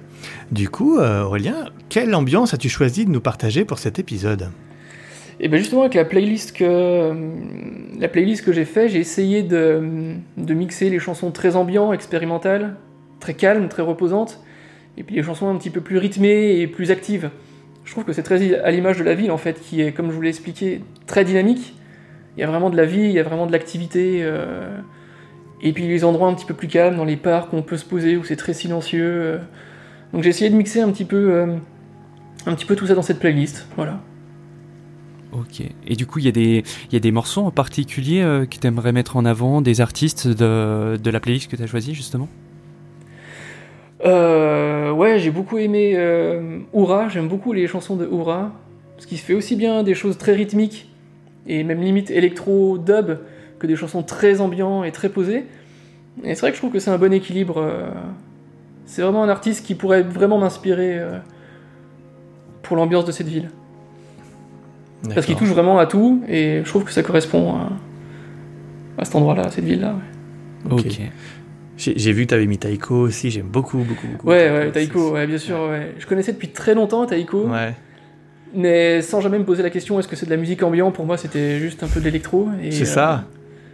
Du 0.52 0.68
coup, 0.68 1.00
euh, 1.00 1.24
Aurélien, 1.24 1.70
quelle 1.88 2.14
ambiance 2.14 2.54
as-tu 2.54 2.68
choisi 2.68 3.06
de 3.06 3.10
nous 3.10 3.22
partager 3.22 3.64
pour 3.64 3.80
cet 3.80 4.00
épisode? 4.00 4.50
Et 5.40 5.48
bien 5.48 5.60
justement 5.60 5.84
avec 5.84 5.94
la 5.94 6.04
playlist 6.04 6.52
que 6.52 7.14
la 7.98 8.10
playlist 8.10 8.44
que 8.44 8.52
j'ai 8.52 8.66
fait, 8.66 8.90
j'ai 8.90 9.00
essayé 9.00 9.44
de, 9.44 10.12
de 10.36 10.54
mixer 10.54 10.90
les 10.90 11.00
chansons 11.00 11.32
très 11.32 11.56
ambiantes, 11.56 11.94
expérimentales, 11.94 12.76
très 13.22 13.34
calmes, 13.34 13.70
très 13.70 13.82
reposantes, 13.82 14.44
et 14.98 15.04
puis 15.04 15.16
les 15.16 15.24
chansons 15.24 15.50
un 15.50 15.56
petit 15.56 15.70
peu 15.70 15.80
plus 15.80 15.98
rythmées 15.98 16.60
et 16.60 16.68
plus 16.68 16.92
actives. 16.92 17.30
Je 17.89 17.95
trouve 17.95 18.04
que 18.04 18.13
c'est 18.13 18.21
très 18.21 18.54
à 18.62 18.69
l'image 18.69 18.99
de 18.99 19.04
la 19.04 19.15
ville 19.15 19.32
en 19.32 19.39
fait, 19.39 19.60
qui 19.60 19.82
est, 19.82 19.93
comme 19.93 20.12
je 20.12 20.15
vous 20.15 20.21
l'ai 20.21 20.30
expliqué, 20.30 20.84
très 21.08 21.25
dynamique. 21.25 21.73
Il 22.38 22.41
y 22.41 22.43
a 22.43 22.47
vraiment 22.47 22.69
de 22.69 22.78
la 22.78 22.86
vie, 22.86 23.02
il 23.02 23.12
y 23.12 23.17
a 23.17 23.23
vraiment 23.23 23.47
de 23.47 23.52
l'activité. 23.52 24.19
euh, 24.21 24.78
Et 25.63 25.73
puis 25.73 25.88
les 25.88 26.04
endroits 26.06 26.28
un 26.30 26.36
petit 26.36 26.45
peu 26.45 26.54
plus 26.54 26.67
calmes, 26.67 26.97
dans 26.97 27.04
les 27.04 27.15
parcs 27.17 27.52
où 27.52 27.56
on 27.56 27.63
peut 27.63 27.78
se 27.78 27.86
poser, 27.86 28.15
où 28.15 28.23
c'est 28.23 28.36
très 28.36 28.54
silencieux. 28.54 29.10
euh. 29.12 29.38
Donc 30.13 30.21
j'ai 30.21 30.30
essayé 30.30 30.52
de 30.52 30.56
mixer 30.56 30.82
un 30.82 30.91
petit 30.91 31.04
peu, 31.04 31.32
euh, 31.34 31.56
un 32.45 32.54
petit 32.54 32.65
peu 32.65 32.75
tout 32.75 32.86
ça 32.86 32.93
dans 32.93 33.02
cette 33.02 33.17
playlist. 33.19 33.67
Voilà. 33.75 33.99
Ok. 35.32 35.63
Et 35.88 35.95
du 35.95 36.06
coup, 36.06 36.19
il 36.19 36.25
y, 36.25 36.28
a 36.28 36.32
des- 36.32 36.63
y 36.91 36.95
a 36.95 36.99
des 36.99 37.12
morceaux 37.12 37.41
en 37.41 37.52
particulier 37.52 38.21
que 38.49 38.56
tu 38.60 38.67
aimerais 38.67 38.91
mettre 38.91 39.17
en 39.17 39.25
avant, 39.25 39.62
des 39.62 39.82
artistes 39.82 40.28
de, 40.28 40.95
de 40.97 41.10
la 41.10 41.19
playlist 41.19 41.49
que 41.49 41.56
tu 41.56 41.63
as 41.63 41.67
choisi 41.67 41.95
justement? 41.95 42.30
Euh, 44.06 44.92
ouais, 44.92 45.20
j'ai 45.20 45.32
beaucoup 45.32 45.58
aimé 45.58 45.94
euh, 45.96 46.60
Oura, 46.74 47.10
j'aime 47.10 47.28
beaucoup 47.28 47.52
les 47.52 47.68
chansons 47.68 47.96
de 47.96 48.06
Oura, 48.06 48.54
parce 48.96 49.06
qu'il 49.06 49.18
fait 49.18 49.34
aussi 49.34 49.56
bien 49.56 49.84
des 49.84 49.94
choses 49.94 50.18
très 50.18 50.34
rythmiques, 50.34 50.90
et 51.48 51.64
même 51.64 51.82
limite 51.82 52.10
électro-dub, 52.12 53.18
que 53.60 53.68
des 53.68 53.76
chansons 53.76 54.04
très 54.04 54.40
ambiantes 54.40 54.86
et 54.86 54.92
très 54.92 55.10
posées. 55.10 55.46
Et 56.24 56.36
c'est 56.36 56.42
vrai 56.42 56.52
que 56.52 56.56
je 56.56 56.62
trouve 56.62 56.72
que 56.72 56.80
c'est 56.80 56.92
un 56.92 56.98
bon 56.98 57.12
équilibre. 57.12 57.58
euh, 57.58 57.90
c'est 58.86 59.02
vraiment 59.02 59.24
un 59.24 59.30
artiste 59.30 59.66
qui 59.66 59.76
pourrait 59.76 60.02
vraiment 60.02 60.38
m'inspirer 60.38 60.98
euh, 60.98 61.20
pour 62.64 62.76
l'ambiance 62.78 63.06
de 63.06 63.12
cette 63.12 63.28
ville. 63.28 63.50
Parce 65.14 65.26
qu'il 65.26 65.36
touche 65.36 65.50
vraiment 65.50 65.78
à 65.78 65.86
tout, 65.86 66.24
et 66.28 66.62
je 66.64 66.70
trouve 66.70 66.84
que 66.84 66.92
ça 66.92 67.04
correspond 67.04 67.56
à, 67.56 67.70
à 68.98 69.06
cet 69.06 69.16
endroit-là, 69.16 69.44
à 69.44 69.52
cette 69.52 69.66
ville-là. 69.66 69.94
ouais. 69.94 70.72
Ok. 70.72 70.88
J'ai 70.90 71.10
j'ai 71.80 72.12
vu 72.12 72.24
que 72.26 72.30
tu 72.30 72.34
avais 72.34 72.46
mis 72.46 72.58
Taiko 72.58 72.96
aussi, 72.96 73.32
j'aime 73.32 73.48
beaucoup, 73.48 73.78
beaucoup, 73.80 74.08
beaucoup. 74.08 74.28
Ouais, 74.28 74.52
ouais, 74.52 74.72
Taiko, 74.72 75.12
ouais, 75.13 75.26
bien 75.28 75.38
sûr, 75.38 75.58
ouais. 75.70 75.94
Je 75.98 76.06
connaissais 76.06 76.34
depuis 76.34 76.50
très 76.50 76.76
longtemps 76.76 77.06
Taiko. 77.06 77.48
Ouais. 77.48 77.74
Mais 78.54 79.02
sans 79.02 79.22
jamais 79.22 79.39
me 79.39 79.46
poser 79.46 79.63
la 79.63 79.70
question 79.70 80.00
est-ce 80.00 80.08
que 80.08 80.15
c'est 80.15 80.26
de 80.26 80.32
la 80.32 80.38
musique 80.38 80.63
ambiante? 80.63 80.96
Pour 80.96 81.06
moi, 81.06 81.18
c'était 81.18 81.60
juste 81.60 81.84
un 81.84 81.88
peu 81.88 82.00
de 82.00 82.06
l'électro. 82.06 82.50
C'est 82.72 82.82
euh, 82.82 82.86
ça. 82.86 83.24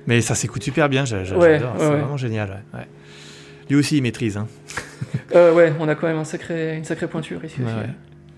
Mais 0.06 0.22
ça 0.22 0.36
s'écoute 0.36 0.62
super 0.63 0.88
bien, 0.89 1.06
j'adore, 1.06 1.39
ouais, 1.39 1.60
c'est 1.60 1.84
ouais. 1.84 1.89
vraiment 1.98 2.18
génial. 2.18 2.50
ouais, 2.74 2.80
ouais. 2.80 2.86
Lui 3.70 3.78
aussi, 3.78 3.98
il 3.98 4.04
maîtrise. 4.04 4.38
Hein. 4.38 4.48
euh, 5.36 5.54
ouais, 5.54 5.74
on 5.80 5.88
a 5.88 5.96
quand 5.96 6.08
même 6.08 6.18
un 6.18 6.24
sacré, 6.26 6.76
une 6.78 6.84
sacrée 6.84 7.08
pointure 7.08 7.44
ici 7.44 7.56
Ouais, 7.60 7.65
aussi. 7.65 7.76
ouais. 7.76 7.89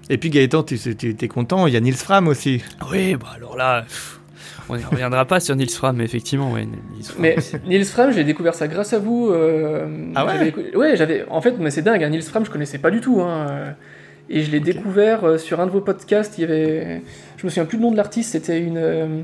Et 0.09 0.17
puis 0.17 0.29
Gaëtan, 0.29 0.63
tu 0.63 0.77
tu- 0.79 1.15
t'es 1.15 1.27
content, 1.27 1.67
il 1.67 1.73
y 1.73 1.77
a 1.77 1.81
Nils 1.81 1.95
Fram 1.97 2.29
aussi. 2.29 2.63
Oui, 2.89 3.15
bah 3.15 3.27
alors 3.35 3.57
là, 3.57 3.81
pff, 3.81 4.21
on 4.69 4.75
ne 4.75 4.83
reviendra 4.85 5.25
pas 5.25 5.39
sur 5.39 5.55
Nils 5.55 5.69
Fram, 5.69 5.95
mais 5.97 6.03
effectivement, 6.05 6.51
ouais, 6.51 6.65
Nils 6.65 7.03
Fram. 7.05 7.21
Mais 7.21 7.35
Nils 7.67 7.85
Fram, 7.85 8.11
j'ai 8.11 8.23
découvert 8.23 8.53
ça 8.55 8.67
grâce 8.67 8.93
à 8.93 8.99
vous. 8.99 9.29
euh, 9.31 9.87
Ah 10.15 10.25
ouais 10.25 10.53
Ouais, 10.75 10.95
j'avais. 10.97 11.25
En 11.29 11.41
fait, 11.41 11.55
mais 11.59 11.71
c'est 11.71 11.81
dingue, 11.81 12.03
hein, 12.03 12.09
Nils 12.09 12.21
Fram, 12.23 12.45
je 12.45 12.51
connaissais 12.51 12.77
pas 12.79 12.91
du 12.91 13.01
tout. 13.01 13.21
hein, 13.21 13.47
euh, 13.49 13.71
Et 14.29 14.43
je 14.43 14.51
l'ai 14.51 14.59
découvert 14.59 15.23
euh, 15.23 15.37
sur 15.37 15.59
un 15.61 15.65
de 15.65 15.71
vos 15.71 15.81
podcasts. 15.81 16.37
Il 16.37 16.41
y 16.41 16.43
avait. 16.43 17.01
Je 17.37 17.45
me 17.45 17.49
souviens 17.49 17.65
plus 17.65 17.77
du 17.77 17.83
nom 17.83 17.91
de 17.91 17.97
l'artiste, 17.97 18.31
c'était 18.33 18.59
une. 18.59 18.77
euh, 18.77 19.21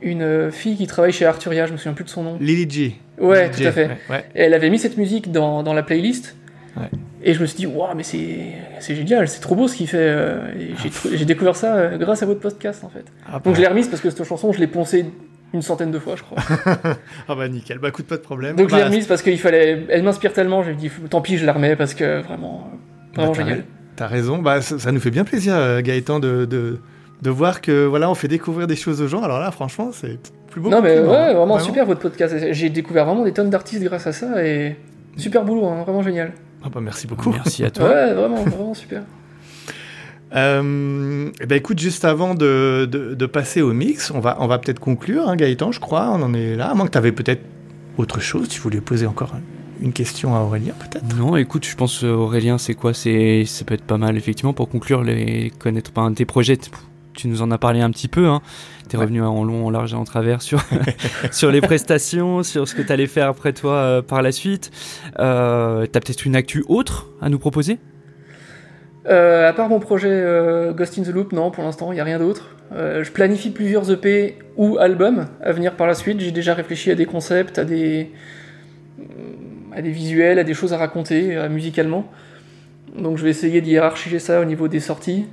Une 0.00 0.50
fille 0.50 0.76
qui 0.76 0.86
travaille 0.88 1.12
chez 1.12 1.26
Arturia, 1.26 1.66
je 1.66 1.72
me 1.72 1.76
souviens 1.76 1.92
plus 1.92 2.04
de 2.04 2.08
son 2.10 2.24
nom. 2.24 2.36
Lily 2.40 2.68
G. 2.68 2.96
Ouais, 3.20 3.48
Lily 3.50 3.62
tout 3.62 3.68
à 3.68 3.72
fait. 3.72 3.86
Ouais, 3.86 3.96
ouais. 4.10 4.24
Et 4.34 4.40
elle 4.42 4.54
avait 4.54 4.68
mis 4.70 4.78
cette 4.80 4.96
musique 4.96 5.30
dans, 5.30 5.62
dans 5.62 5.74
la 5.74 5.82
playlist. 5.84 6.34
Ouais. 6.76 6.90
Et 7.22 7.34
je 7.34 7.40
me 7.40 7.46
suis 7.46 7.56
dit, 7.56 7.66
waouh, 7.66 7.94
mais 7.94 8.02
c'est 8.02 8.38
c'est 8.80 8.94
génial, 8.94 9.28
c'est 9.28 9.40
trop 9.40 9.54
beau 9.54 9.68
ce 9.68 9.76
qu'il 9.76 9.86
fait. 9.88 9.98
euh, 9.98 10.40
J'ai 11.12 11.24
découvert 11.24 11.54
ça 11.56 11.74
euh, 11.76 11.98
grâce 11.98 12.22
à 12.22 12.26
votre 12.26 12.40
podcast 12.40 12.82
en 12.84 12.88
fait. 12.88 13.04
Ah, 13.26 13.32
Donc 13.34 13.44
bah, 13.44 13.52
je 13.54 13.60
l'ai 13.60 13.66
remise 13.68 13.88
parce 13.88 14.00
que 14.02 14.10
cette 14.10 14.24
chanson, 14.24 14.52
je 14.52 14.58
l'ai 14.58 14.66
poncée 14.66 15.04
une 15.54 15.60
centaine 15.62 15.90
de 15.90 15.98
fois, 15.98 16.14
je 16.16 16.22
crois. 16.22 16.38
ah 17.28 17.34
bah 17.34 17.46
nickel, 17.48 17.78
bah 17.78 17.88
écoute, 17.88 18.06
pas 18.06 18.16
de 18.16 18.22
problème. 18.22 18.56
Donc 18.56 18.70
je 18.70 18.74
l'ai 18.74 18.80
Bah, 18.82 18.88
remise 18.88 19.06
parce 19.06 19.20
qu'il 19.22 19.38
fallait. 19.38 19.84
Elle 19.90 20.02
m'inspire 20.02 20.32
tellement, 20.32 20.62
j'ai 20.62 20.74
dit, 20.74 20.90
tant 21.10 21.20
pis, 21.20 21.36
je 21.36 21.44
la 21.44 21.52
remets 21.52 21.76
parce 21.76 21.92
que 21.94 22.22
vraiment, 22.22 22.70
euh, 22.72 22.76
vraiment 23.16 23.32
bah, 23.32 23.36
t'as- 23.38 23.44
génial. 23.44 23.64
T'as 23.94 24.06
raison, 24.06 24.38
bah, 24.38 24.62
ça, 24.62 24.78
ça 24.78 24.90
nous 24.90 25.00
fait 25.00 25.10
bien 25.10 25.24
plaisir, 25.24 25.82
Gaëtan, 25.82 26.18
de, 26.18 26.46
de, 26.46 26.78
de 27.20 27.30
voir 27.30 27.60
que 27.60 27.84
voilà, 27.84 28.10
on 28.10 28.14
fait 28.14 28.28
découvrir 28.28 28.66
des 28.66 28.76
choses 28.76 29.02
aux 29.02 29.08
gens. 29.08 29.22
Alors 29.22 29.38
là, 29.38 29.50
franchement, 29.50 29.90
c'est 29.92 30.18
plus 30.50 30.62
beau. 30.62 30.70
Non 30.70 30.80
mais 30.80 30.98
ouais, 30.98 31.14
hein. 31.14 31.34
vraiment 31.34 31.58
super 31.58 31.84
votre 31.84 32.00
podcast. 32.00 32.34
J'ai 32.52 32.70
découvert 32.70 33.04
vraiment 33.04 33.22
des 33.24 33.32
tonnes 33.32 33.50
d'artistes 33.50 33.84
grâce 33.84 34.06
à 34.06 34.12
ça 34.12 34.42
et 34.44 34.76
super 35.18 35.44
boulot, 35.44 35.66
hein, 35.66 35.82
vraiment 35.82 36.02
génial. 36.02 36.32
Ah 36.64 36.68
bah 36.68 36.80
merci 36.80 37.06
beaucoup. 37.06 37.30
Merci 37.30 37.64
à 37.64 37.70
toi. 37.72 37.88
Ouais, 37.88 38.14
vraiment, 38.14 38.42
vraiment 38.44 38.74
super. 38.74 39.02
Euh, 40.34 41.30
eh 41.40 41.46
ben 41.46 41.56
écoute, 41.56 41.78
juste 41.78 42.04
avant 42.04 42.34
de, 42.34 42.88
de, 42.90 43.14
de 43.14 43.26
passer 43.26 43.60
au 43.60 43.72
mix, 43.72 44.10
on 44.10 44.20
va, 44.20 44.36
on 44.40 44.46
va 44.46 44.58
peut-être 44.58 44.78
conclure, 44.80 45.28
hein, 45.28 45.36
Gaëtan, 45.36 45.72
je 45.72 45.80
crois, 45.80 46.10
on 46.10 46.22
en 46.22 46.32
est 46.32 46.56
là. 46.56 46.70
À 46.70 46.74
moins 46.74 46.86
que 46.86 46.92
tu 46.92 46.98
avais 46.98 47.12
peut-être 47.12 47.42
autre 47.98 48.20
chose, 48.20 48.48
tu 48.48 48.60
voulais 48.60 48.80
poser 48.80 49.06
encore 49.06 49.32
une 49.82 49.92
question 49.92 50.34
à 50.34 50.40
Aurélien, 50.40 50.74
peut-être? 50.78 51.16
Non, 51.16 51.36
écoute, 51.36 51.66
je 51.66 51.74
pense 51.76 52.04
euh, 52.04 52.12
Aurélien, 52.12 52.56
c'est 52.56 52.74
quoi? 52.74 52.94
C'est 52.94 53.44
ça 53.46 53.64
peut 53.64 53.74
être 53.74 53.84
pas 53.84 53.98
mal 53.98 54.16
effectivement 54.16 54.52
pour 54.54 54.68
conclure 54.68 55.02
les 55.02 55.52
connaître 55.58 55.92
de 55.92 56.14
tes 56.14 56.24
projets. 56.24 56.56
Tu 57.14 57.28
nous 57.28 57.42
en 57.42 57.50
as 57.50 57.58
parlé 57.58 57.80
un 57.80 57.90
petit 57.90 58.08
peu. 58.08 58.28
Hein. 58.28 58.40
T'es 58.92 58.98
Ouais. 58.98 59.04
revenu 59.04 59.22
en 59.22 59.42
long, 59.42 59.66
en 59.66 59.70
large 59.70 59.94
et 59.94 59.96
en 59.96 60.04
travers 60.04 60.42
sur 60.42 60.62
sur 61.32 61.50
les 61.50 61.62
prestations, 61.62 62.42
sur 62.42 62.68
ce 62.68 62.74
que 62.74 62.82
t'allais 62.82 63.06
faire 63.06 63.26
après 63.28 63.54
toi 63.54 63.72
euh, 63.76 64.02
par 64.02 64.20
la 64.20 64.32
suite. 64.32 64.70
Euh, 65.18 65.86
T'as 65.90 66.00
peut-être 66.00 66.26
une 66.26 66.36
actu 66.36 66.62
autre 66.68 67.08
à 67.22 67.30
nous 67.30 67.38
proposer? 67.38 67.78
Euh, 69.08 69.48
à 69.48 69.52
part 69.54 69.68
mon 69.70 69.80
projet 69.80 70.10
euh, 70.10 70.72
Ghost 70.74 70.98
in 70.98 71.02
the 71.04 71.08
Loop, 71.08 71.32
non, 71.32 71.50
pour 71.50 71.64
l'instant, 71.64 71.90
il 71.90 71.94
n'y 71.94 72.00
a 72.00 72.04
rien 72.04 72.18
d'autre. 72.18 72.54
Euh, 72.74 73.02
je 73.02 73.10
planifie 73.10 73.50
plusieurs 73.50 73.90
EP 73.90 74.36
ou 74.58 74.76
albums 74.78 75.26
à 75.42 75.52
venir 75.52 75.74
par 75.74 75.86
la 75.86 75.94
suite. 75.94 76.20
J'ai 76.20 76.30
déjà 76.30 76.52
réfléchi 76.54 76.90
à 76.90 76.94
des 76.94 77.06
concepts, 77.06 77.58
à 77.58 77.64
des, 77.64 78.10
à 79.74 79.80
des 79.80 79.90
visuels, 79.90 80.38
à 80.38 80.44
des 80.44 80.54
choses 80.54 80.72
à 80.74 80.76
raconter 80.76 81.34
euh, 81.36 81.48
musicalement. 81.48 82.10
Donc 82.96 83.16
je 83.16 83.24
vais 83.24 83.30
essayer 83.30 83.62
d'y 83.62 83.70
hiérarchiser 83.70 84.18
ça 84.18 84.40
au 84.40 84.44
niveau 84.44 84.68
des 84.68 84.80
sorties. 84.80 85.24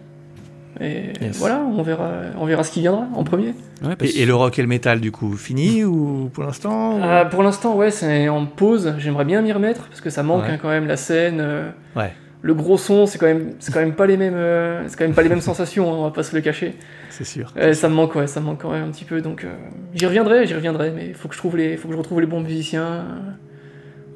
Et 0.82 1.12
Yes. 1.22 1.38
voilà, 1.38 1.60
on 1.62 1.82
verra, 1.82 2.12
on 2.40 2.46
verra 2.46 2.64
ce 2.64 2.72
qui 2.72 2.80
viendra 2.82 3.08
en 3.16 3.24
premier. 3.24 3.54
Ouais, 3.84 3.96
parce- 3.98 4.12
et, 4.16 4.22
et 4.22 4.26
le 4.26 4.36
rock 4.36 4.58
et 4.60 4.62
le 4.62 4.68
métal, 4.68 5.00
du 5.02 5.12
coup, 5.12 5.34
fini 5.36 5.84
ou 5.84 6.30
pour 6.34 6.44
l'instant 6.44 6.98
ou- 6.98 7.02
Ah, 7.04 7.26
pour 7.26 7.44
l'instant, 7.44 7.76
ouais, 7.76 7.92
c'est 7.92 8.30
en 8.30 8.46
pause. 8.46 8.94
J'aimerais 9.00 9.26
bien 9.26 9.42
m'y 9.42 9.52
remettre 9.52 9.88
parce 9.88 10.00
que 10.02 10.10
ça 10.10 10.24
manque 10.24 10.44
Ouais. 10.44 10.52
hein, 10.52 10.58
quand 10.62 10.70
même 10.70 10.88
la 10.88 10.96
scène. 10.98 11.40
euh, 11.42 11.70
Ouais. 11.96 12.14
le 12.42 12.54
gros 12.54 12.78
son, 12.78 13.06
c'est 13.06 13.18
quand 13.18 13.26
même, 13.26 13.54
c'est 13.60 13.74
quand 13.74 13.82
même 13.82 13.96
pas 13.96 14.06
les 14.08 14.16
mêmes, 14.16 14.34
euh, 14.36 14.88
c'est 14.88 14.98
quand 14.98 15.04
même 15.06 15.14
pas 15.16 15.24
les 15.24 15.30
mêmes 15.30 15.42
sensations. 15.42 15.92
hein, 15.92 15.98
on 15.98 16.04
va 16.04 16.12
pas 16.12 16.24
se 16.24 16.34
le 16.36 16.42
cacher. 16.42 16.76
C'est 17.10 17.26
sûr. 17.26 17.52
Euh, 17.58 17.74
ça 17.74 17.90
me 17.90 17.96
manque, 17.96 18.16
ouais, 18.16 18.28
ça 18.28 18.40
me 18.40 18.46
manque 18.46 18.62
quand 18.62 18.72
même 18.72 18.84
un 18.86 18.92
petit 18.92 19.04
peu. 19.06 19.20
Donc, 19.22 19.44
euh, 19.44 19.48
j'y 19.94 20.06
reviendrai, 20.06 20.46
j'y 20.48 20.54
reviendrai, 20.54 20.92
mais 20.96 21.12
faut 21.14 21.28
que 21.28 21.34
je 21.34 21.40
trouve 21.40 21.58
les, 21.58 21.76
faut 21.76 21.88
que 21.90 21.94
je 21.94 21.98
retrouve 21.98 22.22
les 22.22 22.28
bons 22.28 22.40
musiciens. 22.42 23.06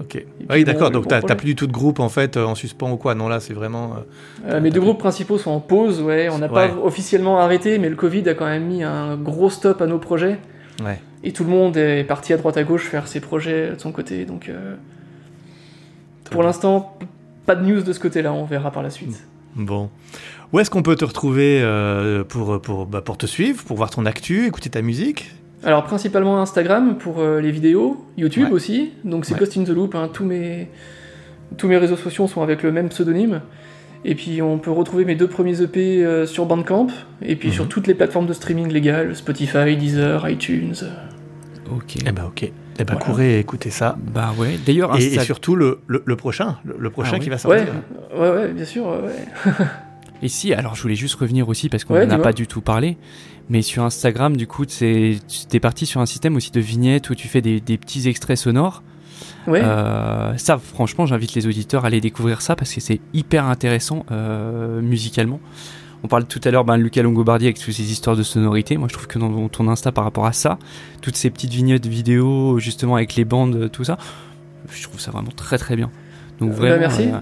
Ok. 0.04 0.10
puis 0.10 0.26
Oui, 0.50 0.63
d'accord. 0.63 0.92
Donc 0.92 1.08
projet. 1.08 1.22
t'as 1.26 1.36
plus 1.36 1.46
du 1.46 1.56
tout 1.56 1.68
de 1.68 1.72
groupe 1.72 2.00
en 2.00 2.10
fait 2.10 2.38
euh, 2.38 2.46
en 2.46 2.56
suspens 2.56 2.92
ou 2.92 2.98
quoi 2.98 3.16
Non, 3.16 3.28
là 3.28 3.39
c'est 3.39 3.54
vraiment. 3.54 3.94
euh, 4.48 4.52
Euh, 4.56 4.62
mes 4.62 4.70
deux 4.70 4.82
groupes 4.82 5.00
principaux 5.00 5.38
sont 5.38 5.52
en 5.52 5.60
pause, 5.60 6.02
ouais. 6.02 6.30
On 6.32 6.38
n'a 6.39 6.50
pas 6.50 6.70
officiellement 6.84 7.39
arrêté, 7.39 7.78
mais 7.80 7.89
le 7.89 7.96
Covid 7.96 8.28
a 8.30 8.34
quand 8.34 8.46
même 8.46 8.66
mis 8.66 8.84
un 8.84 9.16
gros 9.18 9.50
stop 9.50 9.82
à 9.82 9.88
nos 9.88 10.00
projets. 10.00 10.39
Ouais. 10.84 11.00
Et 11.24 11.32
tout 11.32 11.44
le 11.44 11.50
monde 11.50 11.78
est 11.78 12.04
parti 12.04 12.34
à 12.34 12.38
droite 12.38 12.58
à 12.58 12.63
gauche 12.63 12.86
faire 12.88 13.08
ses 13.08 13.20
projets 13.22 13.72
de 13.76 13.80
son 13.80 13.92
côté. 13.92 14.26
Donc, 14.26 14.50
euh, 14.50 14.76
pour 16.32 16.44
l'instant, 16.44 16.98
pas 17.46 17.56
de 17.56 17.66
news 17.66 17.82
de 17.82 17.94
ce 17.94 18.00
côté-là. 18.00 18.34
On 18.34 18.46
verra 18.46 18.72
par 18.72 18.84
la 18.84 18.89
suite. 18.89 19.24
Bon. 19.56 19.89
Où 20.52 20.60
est-ce 20.60 20.70
qu'on 20.70 20.82
peut 20.84 20.96
te 20.96 21.06
retrouver 21.06 21.62
euh, 21.62 22.24
pour, 22.24 22.60
pour, 22.62 22.86
bah, 22.86 23.02
pour 23.02 23.18
te 23.18 23.26
suivre, 23.26 23.63
pour 23.63 23.78
voir 23.78 23.89
ton 23.89 24.06
actu, 24.06 24.48
écouter 24.48 24.70
ta 24.70 24.82
musique? 24.82 25.32
Alors 25.65 25.84
principalement 25.84 26.41
Instagram 26.41 26.97
pour 26.97 27.19
euh, 27.19 27.39
les 27.39 27.52
vidéos, 27.52 28.06
YouTube 28.17 28.45
Ouais. 28.47 28.52
aussi, 28.52 28.91
donc 29.06 29.26
c'est 29.26 29.34
Ouais. 29.34 29.39
Ghost 29.39 29.58
in 29.58 29.63
the 29.63 29.69
Loop, 29.69 29.95
hein, 29.95 30.10
tous, 30.12 30.26
mes, 30.26 30.69
tous 31.58 31.67
mes 31.67 31.78
réseaux 31.78 31.95
sociaux 31.95 32.28
sont 32.28 32.41
avec 32.41 32.63
le 32.63 32.71
même 32.71 32.89
pseudonyme. 32.89 33.41
Et 34.06 34.15
puis 34.15 34.41
on 34.41 34.58
peut 34.60 34.71
retrouver 34.71 35.06
mes 35.06 35.15
deux 35.15 35.28
premiers 35.28 35.62
EP 35.62 36.04
euh, 36.04 36.26
sur 36.26 36.45
Bandcamp, 36.45 36.88
et 37.21 37.38
puis 37.38 37.47
Mhm. 37.49 37.54
sur 37.54 37.67
toutes 37.69 37.88
les 37.88 37.93
plateformes 37.93 38.26
de 38.28 38.34
streaming 38.34 38.67
légales, 38.67 39.15
Spotify, 39.15 39.78
Deezer, 39.78 40.28
iTunes. 40.30 40.76
Ok. 41.73 41.95
Eh 42.06 42.12
ben 42.12 42.26
ok. 42.26 42.43
Eh 42.43 42.52
ben 42.84 42.86
Voilà. 42.95 42.99
courez 43.06 43.39
écouter 43.39 43.69
ça. 43.69 43.95
Bah 44.13 44.32
ouais. 44.38 44.58
D'ailleurs, 44.65 44.99
Et, 44.99 45.06
et 45.15 45.19
surtout 45.19 45.56
le, 45.56 45.80
le, 45.88 46.04
le 46.06 46.15
prochain, 46.17 46.58
le, 46.65 46.76
le 46.78 46.89
prochain 46.89 47.12
Ah 47.15 47.19
qui 47.19 47.26
oui. 47.26 47.30
va 47.30 47.38
sortir. 47.38 47.67
ouais, 48.13 48.30
ouais, 48.30 48.47
bien 48.52 48.65
sûr, 48.65 48.86
ouais. 48.88 49.54
Et 50.21 50.30
si, 50.30 50.54
alors 50.54 50.73
je 50.76 50.82
voulais 50.82 50.95
juste 50.95 51.15
revenir 51.15 51.49
aussi 51.49 51.67
parce 51.67 51.84
qu'on 51.84 51.95
Ouais, 51.95 52.02
n'en 52.06 52.12
a 52.12 52.15
dis-moi. 52.15 52.23
pas 52.23 52.34
du 52.34 52.47
tout 52.47 52.62
parlé. 52.62 52.97
Mais 53.49 53.62
sur 53.62 53.84
Instagram, 53.84 54.38
du 54.38 54.47
coup, 54.47 54.65
tu 54.65 54.86
es 54.86 55.60
parti 55.60 55.86
sur 55.86 55.99
un 56.01 56.06
système 56.06 56.36
aussi 56.36 56.51
de 56.51 56.60
vignettes 56.62 57.10
où 57.10 57.15
tu 57.15 57.27
fais 57.27 57.41
des, 57.41 57.60
des 57.60 57.77
petits 57.77 58.08
extraits 58.08 58.38
sonores. 58.38 58.84
Ouais, 59.47 59.62
Euh, 59.62 60.36
ça, 60.38 60.58
franchement, 60.58 61.06
j'invite 61.06 61.34
les 61.36 61.45
auditeurs 61.47 61.84
à 61.84 61.88
aller 61.88 61.99
découvrir 62.01 62.41
ça 62.41 62.56
parce 62.56 62.73
que 62.73 62.79
c'est 62.79 63.01
hyper 63.13 63.45
intéressant 63.45 64.06
euh, 64.12 64.82
musicalement. 64.82 65.39
On 66.03 66.08
parlait 66.08 66.25
tout 66.25 66.39
à 66.43 66.51
l'heure 66.51 66.63
ben, 66.65 66.77
de 66.77 66.84
Luca 66.84 67.01
Longobardi 67.01 67.45
avec 67.45 67.60
toutes 67.60 67.73
ces 67.73 67.91
histoires 67.91 68.15
de 68.15 68.23
sonorité. 68.23 68.77
Moi, 68.77 68.88
je 68.89 68.93
trouve 68.93 69.08
que 69.08 69.19
dans 69.19 69.47
ton 69.49 69.67
Insta 69.67 69.91
par 69.91 70.03
rapport 70.06 70.25
à 70.25 70.34
ça, 70.34 70.58
toutes 71.01 71.15
ces 71.15 71.29
petites 71.29 71.51
vignettes 71.53 71.86
vidéo, 71.86 72.60
justement 72.60 72.95
avec 72.95 73.15
les 73.15 73.23
bandes, 73.25 73.69
tout 73.71 73.84
ça, 73.84 73.97
je 74.71 74.84
trouve 74.84 74.99
ça 74.99 75.12
vraiment 75.12 75.32
très 75.36 75.58
très 75.58 75.75
bien. 75.75 75.91
Donc 76.39 76.51
Bah, 76.51 76.56
vraiment, 76.56 76.79
merci. 76.79 77.03
euh, 77.03 77.19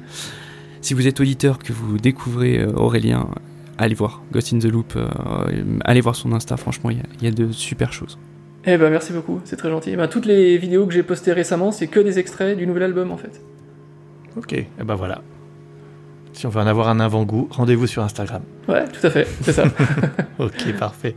si 0.81 0.93
vous 0.95 1.05
êtes 1.07 1.19
auditeur, 1.19 1.59
que 1.59 1.73
vous 1.73 1.97
découvrez 1.99 2.59
euh, 2.59 2.71
Aurélien, 2.73 3.27
allez 3.77 3.95
voir 3.95 4.21
Ghost 4.31 4.53
in 4.53 4.59
the 4.59 4.65
Loop, 4.65 4.93
euh, 4.95 5.07
allez 5.85 6.01
voir 6.01 6.15
son 6.15 6.31
Insta. 6.33 6.57
Franchement, 6.57 6.89
il 6.89 6.97
y 6.97 6.99
a- 6.99 7.03
il 7.21 7.23
y, 7.25 7.27
a 7.27 7.31
de 7.31 7.51
super 7.51 7.91
choses. 7.93 8.17
eh 8.65 8.77
ben 8.77 8.89
merci 8.89 9.11
beaucoup, 9.13 9.39
c'est 9.43 9.55
très 9.55 9.69
gentil. 9.69 9.95
Ben, 9.95 10.07
toutes 10.07 10.25
les 10.25 10.57
vidéos 10.57 10.85
que 10.85 10.93
j'ai 10.93 11.03
postées 11.03 11.33
récemment, 11.33 11.71
c'est 11.71 11.87
que 11.87 11.99
des 11.99 12.19
extraits 12.19 12.57
du 12.57 12.67
nouvel 12.67 12.83
album 12.83 13.11
en 13.11 13.17
fait. 13.17 13.41
Ok. 14.37 14.53
Et 14.53 14.67
ben 14.85 14.95
voilà. 14.95 15.21
Si 16.33 16.45
on 16.47 16.49
veut 16.49 16.61
en 16.61 16.67
avoir 16.67 16.87
un 16.87 17.01
avant-goût, 17.01 17.47
rendez-vous 17.51 17.87
sur 17.87 18.03
Instagram. 18.03 18.41
Ouais, 18.69 18.85
tout 18.87 19.05
à 19.05 19.09
fait, 19.09 19.27
c'est 19.41 19.51
ça. 19.51 19.65
Ok, 20.39 20.71
parfait. 20.79 21.13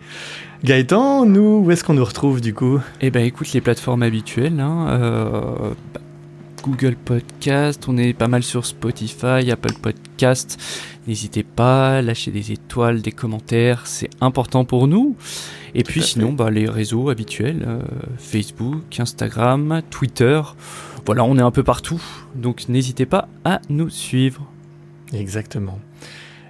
Gaëtan, 0.65 1.25
nous, 1.25 1.63
où 1.65 1.71
est-ce 1.71 1.85
qu'on 1.85 1.95
nous 1.95 2.05
retrouve 2.05 2.41
du 2.41 2.53
coup? 2.53 2.81
Eh 3.01 3.11
ben 3.11 3.25
écoute 3.25 3.53
les 3.53 3.61
plateformes 3.61 4.03
habituelles, 4.03 4.59
hein, 4.61 4.87
euh, 4.91 5.71
bah, 5.95 6.01
Google 6.65 6.97
Podcast, 6.97 7.85
on 7.89 7.99
est 7.99 8.15
pas 8.15 8.27
mal 8.27 8.43
sur 8.43 8.65
Spotify, 8.65 9.51
Apple 9.51 9.75
Podcast. 9.83 10.59
N'hésitez 11.07 11.43
pas, 11.43 12.01
lâchez 12.01 12.31
des 12.31 12.53
étoiles, 12.53 13.03
des 13.03 13.13
commentaires, 13.13 13.87
c'est 13.87 14.09
important 14.23 14.65
pour 14.65 14.89
nous. 14.89 15.15
Et 15.75 15.83
puis 15.83 16.01
sinon, 16.03 16.33
bah, 16.33 16.51
les 16.51 16.67
réseaux 16.67 17.11
habituels, 17.11 17.67
euh, 17.69 17.81
Facebook, 18.17 18.99
Instagram, 18.99 19.83
Twitter. 19.91 20.41
Voilà, 21.05 21.25
on 21.25 21.37
est 21.37 21.43
un 21.43 21.51
peu 21.51 21.63
partout, 21.63 22.01
donc 22.35 22.67
n'hésitez 22.71 23.05
pas 23.05 23.29
à 23.45 23.61
nous 23.69 23.91
suivre. 23.91 24.47
Exactement. 25.13 25.79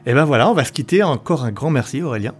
Et 0.06 0.14
ben 0.14 0.24
voilà, 0.24 0.48
on 0.48 0.54
va 0.54 0.62
se 0.64 0.70
quitter. 0.70 1.02
Encore 1.02 1.44
un 1.44 1.50
grand 1.50 1.70
merci 1.70 2.02
Aurélien. 2.02 2.34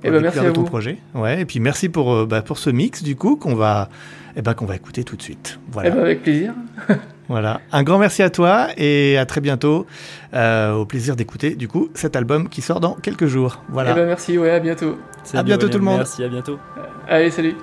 Eh 0.04 0.10
ben, 0.10 0.22
merci 0.22 0.38
à 0.38 0.50
ton 0.50 0.62
vous. 0.62 0.66
projet. 0.66 0.96
Ouais, 1.14 1.42
et 1.42 1.44
puis 1.44 1.60
merci 1.60 1.90
pour, 1.90 2.10
euh, 2.10 2.24
bah, 2.26 2.40
pour 2.40 2.56
ce 2.56 2.70
mix 2.70 3.02
du 3.02 3.16
coup 3.16 3.36
qu'on 3.36 3.54
va, 3.54 3.90
eh 4.34 4.40
ben, 4.40 4.54
qu'on 4.54 4.64
va 4.64 4.76
écouter 4.76 5.04
tout 5.04 5.16
de 5.16 5.22
suite. 5.22 5.58
Voilà. 5.70 5.90
Eh 5.90 5.92
ben 5.92 6.00
avec 6.00 6.22
plaisir. 6.22 6.54
Voilà. 7.28 7.60
Un 7.72 7.82
grand 7.82 7.98
merci 7.98 8.22
à 8.22 8.30
toi 8.30 8.68
et 8.76 9.18
à 9.18 9.26
très 9.26 9.40
bientôt. 9.40 9.86
Euh, 10.34 10.74
au 10.74 10.84
plaisir 10.84 11.16
d'écouter 11.16 11.54
du 11.54 11.68
coup 11.68 11.88
cet 11.94 12.16
album 12.16 12.48
qui 12.48 12.60
sort 12.60 12.80
dans 12.80 12.94
quelques 12.94 13.26
jours. 13.26 13.62
Voilà. 13.68 13.92
Eh 13.92 13.94
ben 13.94 14.06
merci, 14.06 14.36
ouais, 14.36 14.50
à 14.50 14.60
bientôt. 14.60 14.98
À 15.34 15.42
bientôt 15.42 15.68
tout 15.68 15.78
le 15.78 15.84
monde. 15.84 15.98
Merci, 15.98 16.24
à 16.24 16.28
bientôt. 16.28 16.58
Allez, 17.08 17.30
salut. 17.30 17.54